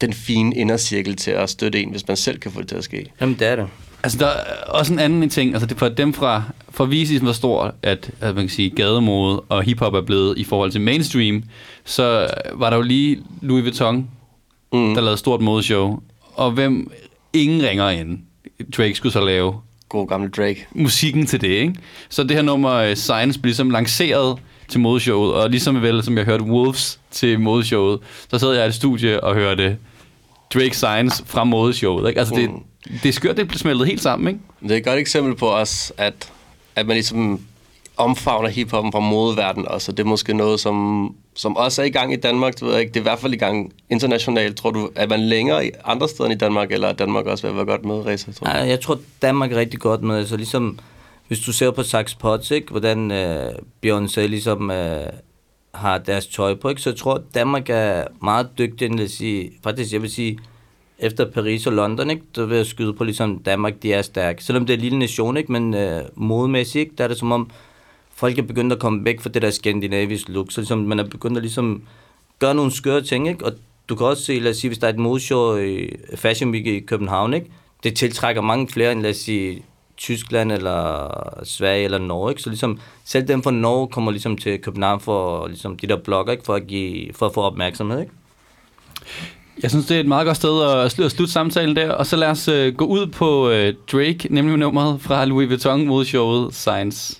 [0.00, 2.84] den fine indercirkel til at støtte en, hvis man selv kan få det til at
[2.84, 3.06] ske.
[3.20, 3.68] Jamen, det er det.
[4.02, 5.52] Altså, der er også en anden ting.
[5.52, 6.42] Altså, det for dem fra...
[6.68, 10.38] For at vise, hvor stor, at, at man kan sige, gademode og hiphop er blevet
[10.38, 11.42] i forhold til mainstream,
[11.84, 13.96] så var der jo lige Louis Vuitton,
[14.72, 14.94] mm.
[14.94, 15.98] der lavede et stort modeshow.
[16.34, 16.90] Og hvem
[17.32, 18.18] ingen ringer ind.
[18.76, 19.54] Drake skulle så lave
[19.88, 20.66] God gamle Drake.
[20.72, 21.74] musikken til det, ikke?
[22.08, 24.38] Så det her nummer uh, Science blev ligesom lanceret
[24.68, 27.98] til modeshowet, og ligesom vel, som jeg hørte Wolves til modeshowet,
[28.30, 29.76] så sad jeg i et studie og hørte
[30.54, 32.18] Drake Science fra modeshowet, ikke?
[32.20, 32.50] Altså, det,
[33.02, 34.40] det er skørt, det bliver smeltet helt sammen, ikke?
[34.62, 36.32] Det er et godt eksempel på os, at,
[36.76, 37.40] at man ligesom
[37.96, 41.90] omfavner hiphoppen fra modeverdenen også, og det er måske noget, som, som også er i
[41.90, 44.56] gang i Danmark, det ved jeg ikke, det er i hvert fald i gang internationalt.
[44.56, 47.42] Tror du, at man længere i andre steder end i Danmark, eller er Danmark også
[47.42, 48.32] ved at være godt med, Reza?
[48.32, 48.52] Tror du?
[48.52, 50.16] Nej, jeg tror, Danmark er rigtig godt med.
[50.16, 50.78] Altså ligesom,
[51.28, 53.50] hvis du ser på Sax Potts, ikke, hvordan øh,
[53.86, 55.06] Beyoncé ligesom øh,
[55.74, 59.50] har deres tøj på, ikke, så jeg tror, Danmark er meget dygtig, end at sige,
[59.64, 60.38] faktisk jeg vil sige,
[61.00, 64.44] efter Paris og London, ikke, der vil jeg skyde på ligesom Danmark, de er stærke.
[64.44, 67.32] Selvom det er en lille nation, ikke, men øh, modemæssigt, ikke, der er det som
[67.32, 67.50] om,
[68.14, 71.04] folk er begyndt at komme væk fra det der skandinavisk look, så ligesom, man er
[71.04, 71.82] begyndt at ligesom
[72.38, 73.44] gøre nogle skøre ting, ikke?
[73.44, 73.52] og
[73.88, 76.66] du kan også se, lad os sige, hvis der er et modeshow i Fashion Week
[76.66, 77.50] i København, ikke?
[77.82, 79.62] det tiltrækker mange flere end, lad os sige,
[79.96, 81.08] Tyskland eller
[81.44, 82.42] Sverige eller Norge, ikke?
[82.42, 86.32] så ligesom, selv dem fra Norge kommer ligesom til København for ligesom, de der blogger,
[86.32, 86.44] ikke?
[86.44, 88.00] For, at give, for at få opmærksomhed.
[88.00, 88.12] Ikke?
[89.62, 92.06] Jeg synes, det er et meget godt sted at slutte, at slutte samtalen der, og
[92.06, 96.54] så lad os øh, gå ud på øh, Drake, nemlig nummeret fra Louis Vuitton modeshowet
[96.54, 97.19] Science.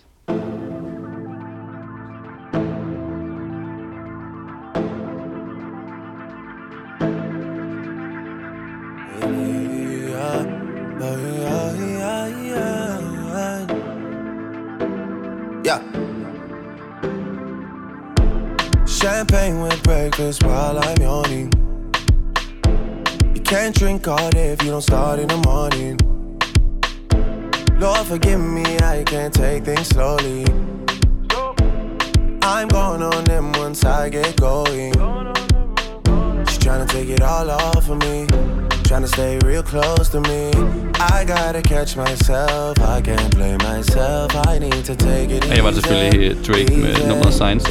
[46.35, 47.67] Drake med nummeret Science.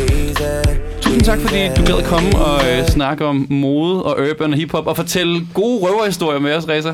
[1.02, 4.88] Tusind tak, fordi du gad komme og øh, snakke om mode og urban og hiphop
[4.88, 6.94] og fortælle gode røverhistorier med os, Reza.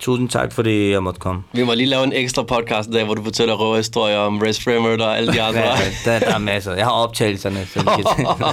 [0.00, 1.42] Tusind tak, fordi jeg måtte komme.
[1.52, 4.64] Vi må lige lave en ekstra podcast i dag, hvor du fortæller røverhistorier om Res
[4.64, 5.60] Framer og alle de andre.
[5.60, 6.74] Ja, der, der er masser.
[6.74, 7.66] Jeg har optagelserne.
[7.66, 8.04] Så vi kan...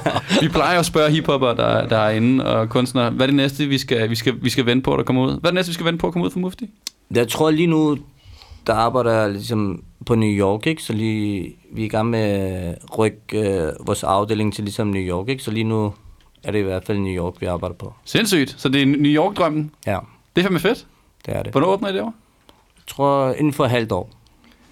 [0.42, 3.66] Vi plejer at spørge hiphopper, der, der er inde, og kunstnere, hvad er det næste,
[3.66, 5.30] vi skal, vi, skal, vi skal vente på, der kommer ud?
[5.30, 6.70] Hvad er det næste, vi skal vente på at komme ud for Mufti?
[7.16, 7.98] Jeg tror lige nu,
[8.68, 10.84] der arbejder jeg ligesom på New York, ikke?
[10.84, 15.02] så lige, vi er i gang med at rykke øh, vores afdeling til ligesom New
[15.02, 15.44] York, ikke?
[15.44, 15.94] så lige nu
[16.44, 17.94] er det i hvert fald New York, vi arbejder på.
[18.06, 18.56] Sindssygt.
[18.58, 19.72] Så det er New York-drømmen.
[19.88, 20.00] Ja,
[20.36, 20.88] Det er fandme fedt.
[21.26, 21.52] det er det.
[21.52, 22.12] Hvornår åbner I det over?
[22.78, 24.10] Jeg tror inden for et halvt år.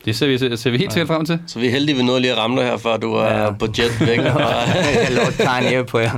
[0.05, 1.39] Det ser vi, ser vi helt sikkert frem til.
[1.47, 3.51] Så vi er heldige, vi nåede lige at ramme dig her, før du er Ja.
[3.51, 4.19] på jet væk.
[5.71, 6.11] jeg på jer.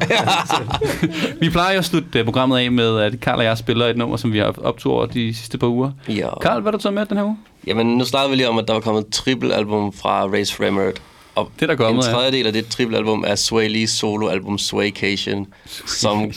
[1.42, 4.18] Vi plejer at slutte øh, programmet af med, at Karl og jeg spiller et nummer,
[4.18, 5.92] som vi har optog over de sidste par uger.
[6.10, 6.40] ja.
[6.42, 7.38] Karl, hvad har du taget med den her uge?
[7.68, 10.92] Jamen, nu snakkede vi lige om, at der var kommet et trippelalbum fra Race Framer.
[11.36, 12.16] Og Det er der kommet, en ja.
[12.18, 15.48] tredjedel af det trippelalbum er Sway Lee's soloalbum Swaycation,
[15.88, 16.32] som,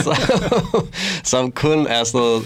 [0.00, 0.14] som,
[1.24, 2.42] som kun er sådan noget,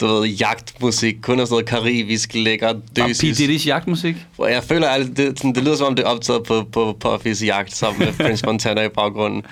[0.00, 2.96] du ved, jagtmusik, kun er sådan noget karibisk, lækker, Og P.
[2.96, 3.40] døsis.
[3.40, 4.16] Diddy's jagtmusik.
[4.38, 7.42] Jeg føler, at det, sådan, det lyder som om, det er optaget på, på Puffys
[7.44, 9.42] jagt sammen med Prince Montana i baggrunden.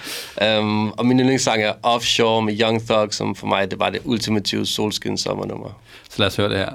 [0.59, 4.01] Um, og min yndlingssang er Offshore med Young Thug, som for mig det var det
[4.05, 5.81] ultimative solskin sommernummer.
[6.11, 6.71] Så lad os høre det her.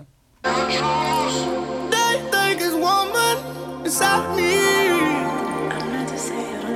[1.91, 3.37] They think it's woman
[3.85, 4.51] inside me.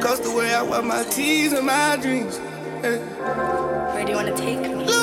[0.02, 2.38] Cause the way I wear my tees and my dreams.
[2.84, 2.98] Hey.
[3.94, 5.01] Where do you want to take me?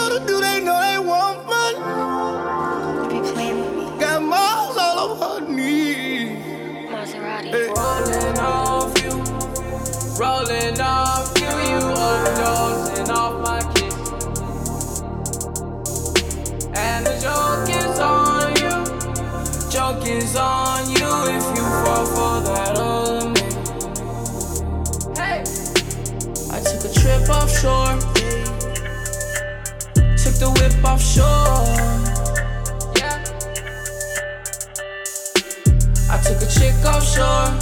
[7.39, 7.68] Maserati.
[7.68, 9.11] Rolling off you,
[10.18, 13.95] rolling off you, you overdosing off my kiss.
[16.74, 18.74] And the joke is on you,
[19.70, 23.53] joke is on you if you fall for that other man.
[25.14, 25.41] Hey,
[26.51, 27.99] I took a trip offshore,
[30.16, 32.17] took the whip offshore.
[36.80, 37.58] Took a chick offshore.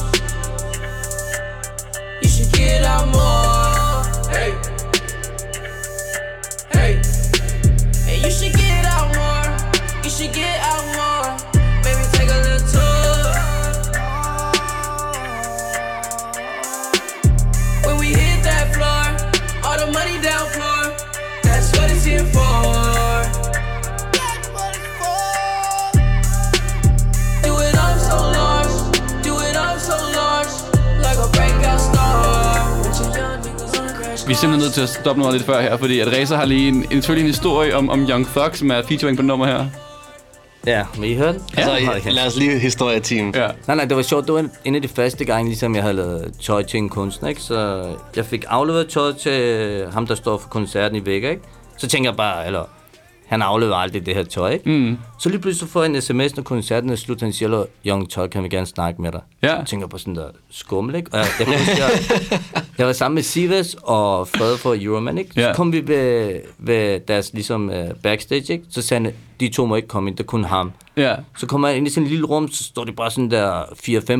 [2.22, 4.30] You should get out more.
[4.30, 4.52] Hey.
[4.52, 4.75] Hey.
[34.46, 36.86] Simpelthen nødt til at stoppe noget lidt før her, fordi at Reza har lige en,
[36.90, 39.66] en, en historie om, om Young Thug, som er featuring på det nummer her.
[40.66, 41.42] Ja, vil I høre den?
[41.56, 42.12] Altså, Okay.
[42.12, 43.32] lad os lige historieteam.
[43.34, 43.48] Ja.
[43.66, 44.26] Nej, nej, det var sjovt.
[44.26, 46.88] Det var en- en af de første gange, ligesom jeg havde lavet tøj til en
[46.88, 47.40] kunstner, ikke?
[47.40, 47.84] Så
[48.16, 51.42] jeg fik afleveret tøj til ham, der står for koncerten i Vega, ikke?
[51.78, 52.62] Så tænker jeg bare, eller
[53.26, 54.70] han afleverer aldrig det her tøj, ikke?
[54.70, 54.98] Mm.
[55.18, 58.10] Så lige pludselig så får jeg en sms, når koncerten er slut, han siger, Young
[58.10, 59.20] Tuck, kan vi gerne snakke med dig.
[59.42, 59.54] Ja.
[59.56, 61.10] Jeg tænker på sådan der skummel, ikke?
[61.12, 61.46] Og jeg, jeg,
[61.78, 62.40] jeg,
[62.78, 65.30] jeg var sammen med Sivas og Fred for Euroman, ikke?
[65.34, 65.52] Så Ja.
[65.54, 68.64] kom vi ved, ved deres ligesom uh, backstage, ikke?
[68.70, 70.72] Så sagde han, de to må ikke komme ind, det er kun ham.
[70.96, 71.14] Ja.
[71.38, 73.62] Så kommer jeg ind i sådan en lille rum, så står det bare sådan der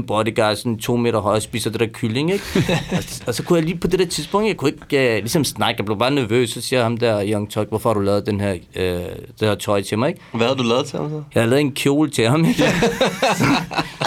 [0.02, 2.44] 4-5 bodyguards, sådan to meter høje, og spiser det der kylling, ikke?
[2.96, 5.44] og, og, så kunne jeg lige på det der tidspunkt, jeg kunne ikke uh, ligesom
[5.44, 8.26] snakke, jeg blev bare nervøs, så siger ham der, Young Tuck, hvorfor har du lavet
[8.26, 8.95] den her, uh,
[9.40, 10.20] det her tøj til mig, ikke?
[10.34, 11.22] Hvad har du lavet til ham så?
[11.34, 12.58] Jeg har lavet en kjole til ham, ikke?
[12.58, 13.44] så,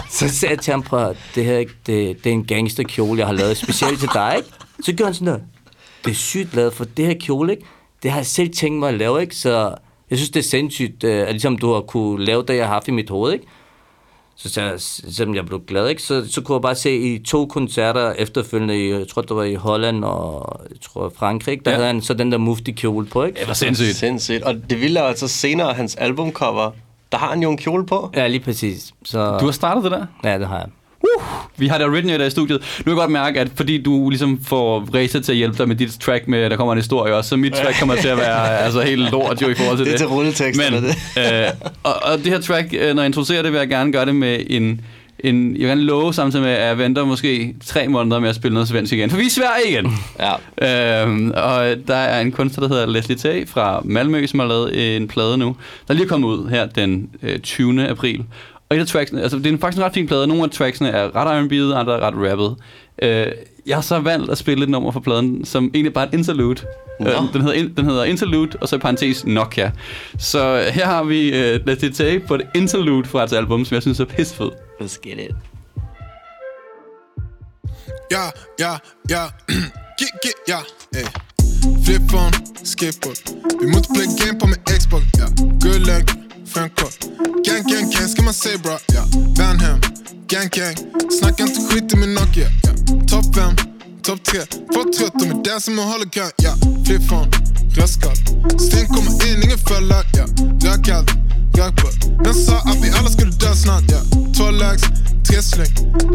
[0.28, 3.28] så sagde jeg til ham, prøv det her, ikke, det, det er en gangsterkjole, jeg
[3.28, 4.50] har lavet specielt til dig, ikke?
[4.84, 5.40] Så gjorde han sådan der,
[6.06, 7.66] det er sygt lavet, for det her kjole, ikke?
[8.04, 9.36] Det har jeg selv tænkt mig at lave, ikke?
[9.36, 9.76] Så
[10.10, 12.74] jeg synes, det er sindssygt, øh, at ligesom du har kunne lave det, jeg har
[12.74, 13.46] haft i mit hoved, ikke?
[14.42, 16.02] Så sagde jeg, selvom jeg blev glad, ikke?
[16.02, 19.44] Så, så kunne jeg bare se i to koncerter efterfølgende, i, jeg tror, det var
[19.44, 21.76] i Holland og jeg tror, Frankrig, der Ja.
[21.78, 23.40] havde han så den der mufti kjole på, ikke?
[23.40, 23.96] Det var sindssygt.
[23.96, 24.44] Sindssygt.
[24.44, 26.72] Og det vilde er altså senere, hans albumcover,
[27.12, 28.12] der har han jo en kjole på.
[28.16, 28.94] Ja, lige præcis.
[29.06, 30.06] Så, Du har startet det der?
[30.24, 30.68] Ja, det har jeg.
[31.58, 32.60] Vi har det originator i studiet.
[32.80, 35.68] Nu kan jeg godt mærke, at fordi du ligesom får Racer til at hjælpe dig
[35.68, 38.08] med dit track med, at der kommer en historie også, så mit track kommer til
[38.08, 40.02] at være altså, helt lort jo i forhold til Det det.
[40.02, 41.44] er til rulleteksterne, Men, det.
[41.46, 41.50] øh,
[41.84, 44.16] og, og det her track, øh, når jeg introducerer det, vil jeg gerne gøre det
[44.16, 44.82] med en,
[45.20, 48.36] en jeg vil gerne love samtidig med, at jeg venter måske tre måneder med at
[48.36, 49.10] spille noget svensk igen.
[49.10, 49.92] For vi er i Sverige igen.
[50.60, 51.04] Ja.
[51.04, 54.96] Øhm, og der er en kunstner, der hedder Leslie Tay fra Malmø, som har lavet
[54.98, 55.56] en plade nu,
[55.88, 57.88] der lige er kommet ud her den øh, 20.
[57.88, 58.24] april.
[58.70, 60.28] Og et af tracksene, altså det er faktisk en ret fin plade.
[60.28, 62.56] Nogle af tracksene er ret R&B'et, andre er ret rappet.
[63.02, 63.28] Øh,
[63.66, 66.14] jeg har så valgt at spille et nummer fra pladen, som egentlig bare er et
[66.14, 66.62] interlude.
[67.00, 67.10] Nå.
[67.10, 69.72] Øh, den, hedder, den hedder Interlude, og så i parentes Nokia.
[70.18, 73.82] Så her har vi øh, Leslie Tay på et interlude fra et album, som jeg
[73.82, 74.50] synes er pissefed.
[74.82, 75.36] Let's get it.
[78.12, 78.26] Ja,
[78.60, 78.72] ja,
[79.10, 79.24] ja.
[80.00, 80.58] Gik, gik, ja.
[81.00, 81.06] Ey.
[81.86, 83.20] Flip phone, skateboard.
[83.62, 85.02] Vi multiplayer game på min Xbox.
[85.18, 85.28] Ja.
[85.62, 86.06] Guldlæg,
[86.46, 87.29] femkort.
[87.46, 88.80] Gang, gang, gang, ska man se, bra.
[88.88, 89.04] Ja.
[89.38, 89.80] Vanhem,
[90.28, 90.76] gang, gang.
[91.20, 92.50] Snacka inte skit i min Nokia.
[92.64, 92.72] Ja.
[93.08, 93.56] Top 5,
[94.04, 94.40] top 3.
[94.74, 96.32] Folk tror att de är den som håller kön.
[96.38, 96.54] Ja.
[96.86, 97.32] Flip från
[97.78, 98.16] röstkall.
[98.60, 100.04] Sten kommer in, ingen följer.
[100.18, 100.26] Ja.
[100.66, 101.10] Rökkallt,
[101.58, 102.00] rökböld.
[102.24, 103.84] Vem sa att vi alla skulle dö snart?
[103.92, 104.02] Ja.
[104.38, 104.82] Två lax,
[105.28, 105.74] tre släng.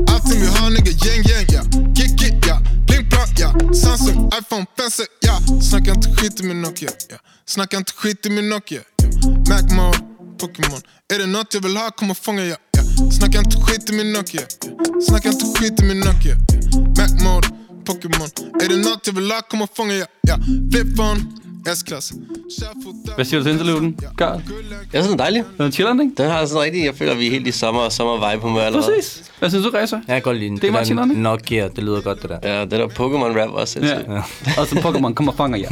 [0.08, 1.46] Allting vi har, nigga, gäng, gäng.
[1.56, 1.62] Ja.
[1.96, 2.56] Kick, kick, ja.
[2.86, 3.50] Blink, blink, ja.
[3.74, 5.60] Samsung, iPhone, Pencil, ja.
[5.62, 6.90] Snacka inte skit i min Nokia.
[7.10, 7.16] Ja.
[7.46, 8.80] Snacka inte skit i min Nokia.
[8.80, 9.08] Ja.
[9.48, 9.98] Mac mode,
[10.44, 10.80] Pokémon.
[11.14, 12.56] Är det något jag vill ha, kom och fånga, ja.
[12.76, 13.10] ja.
[13.10, 14.40] Snacka inte skit i min Nokia.
[14.40, 15.00] Ja.
[15.08, 16.36] Snacka inte skit i min Nokia.
[16.72, 16.80] Ja.
[16.98, 17.48] Mac mode,
[17.84, 18.28] Pokémon.
[18.62, 20.06] Är det något jag vill ha, kom och fånga, ja.
[20.22, 20.36] ja.
[20.72, 21.20] Flip phone,
[21.74, 22.12] S-klass.
[23.14, 23.96] Hvad siger du til interluden?
[24.16, 24.30] Gør.
[24.30, 24.40] Jeg
[24.92, 25.44] synes, den er dejlig.
[25.58, 26.12] Den er chilleren, ikke?
[26.16, 28.92] Den har sådan rigtig, jeg føler, vi er helt i sommer, sommer vibe humør allerede.
[28.96, 29.22] Præcis.
[29.38, 29.96] Hvad synes du, Racer?
[30.08, 30.56] Jeg kan godt lide den.
[30.56, 31.22] Det er meget chilleren, ikke?
[31.22, 32.38] Nokia, det lyder godt, det der.
[32.54, 33.80] Ja, det der Pokémon-rap også.
[33.80, 33.86] Ja.
[33.86, 34.58] sindssygt.
[34.58, 35.68] Og så Pokémon kommer og fanger jer.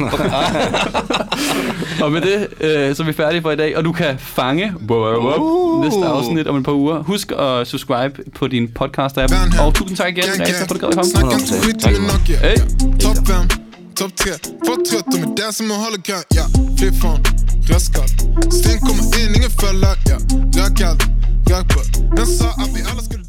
[2.03, 3.77] og med det, øh, så er vi færdige for i dag.
[3.77, 7.03] Og du kan fange wow, wow, wow, næste afsnit om et par uger.
[7.03, 9.61] Husk at subscribe på din podcast-app.
[9.61, 11.95] Og tusind tak igen, Racer, for at du gad at komme.
[11.95, 12.37] I min Nokia.
[12.37, 12.57] Hey.
[12.99, 14.31] Top 5, top 3.
[14.65, 16.23] Får trött, de är där som en hologram.
[16.29, 16.45] Ja.
[16.77, 17.19] Flip från
[17.69, 18.09] röstskall.
[18.51, 19.97] Sten kommer in, ingen följer.
[20.05, 20.17] Ja.
[20.57, 21.03] Rök allt,
[21.49, 21.81] rök på
[22.15, 23.23] Vem sa att vi alla skulle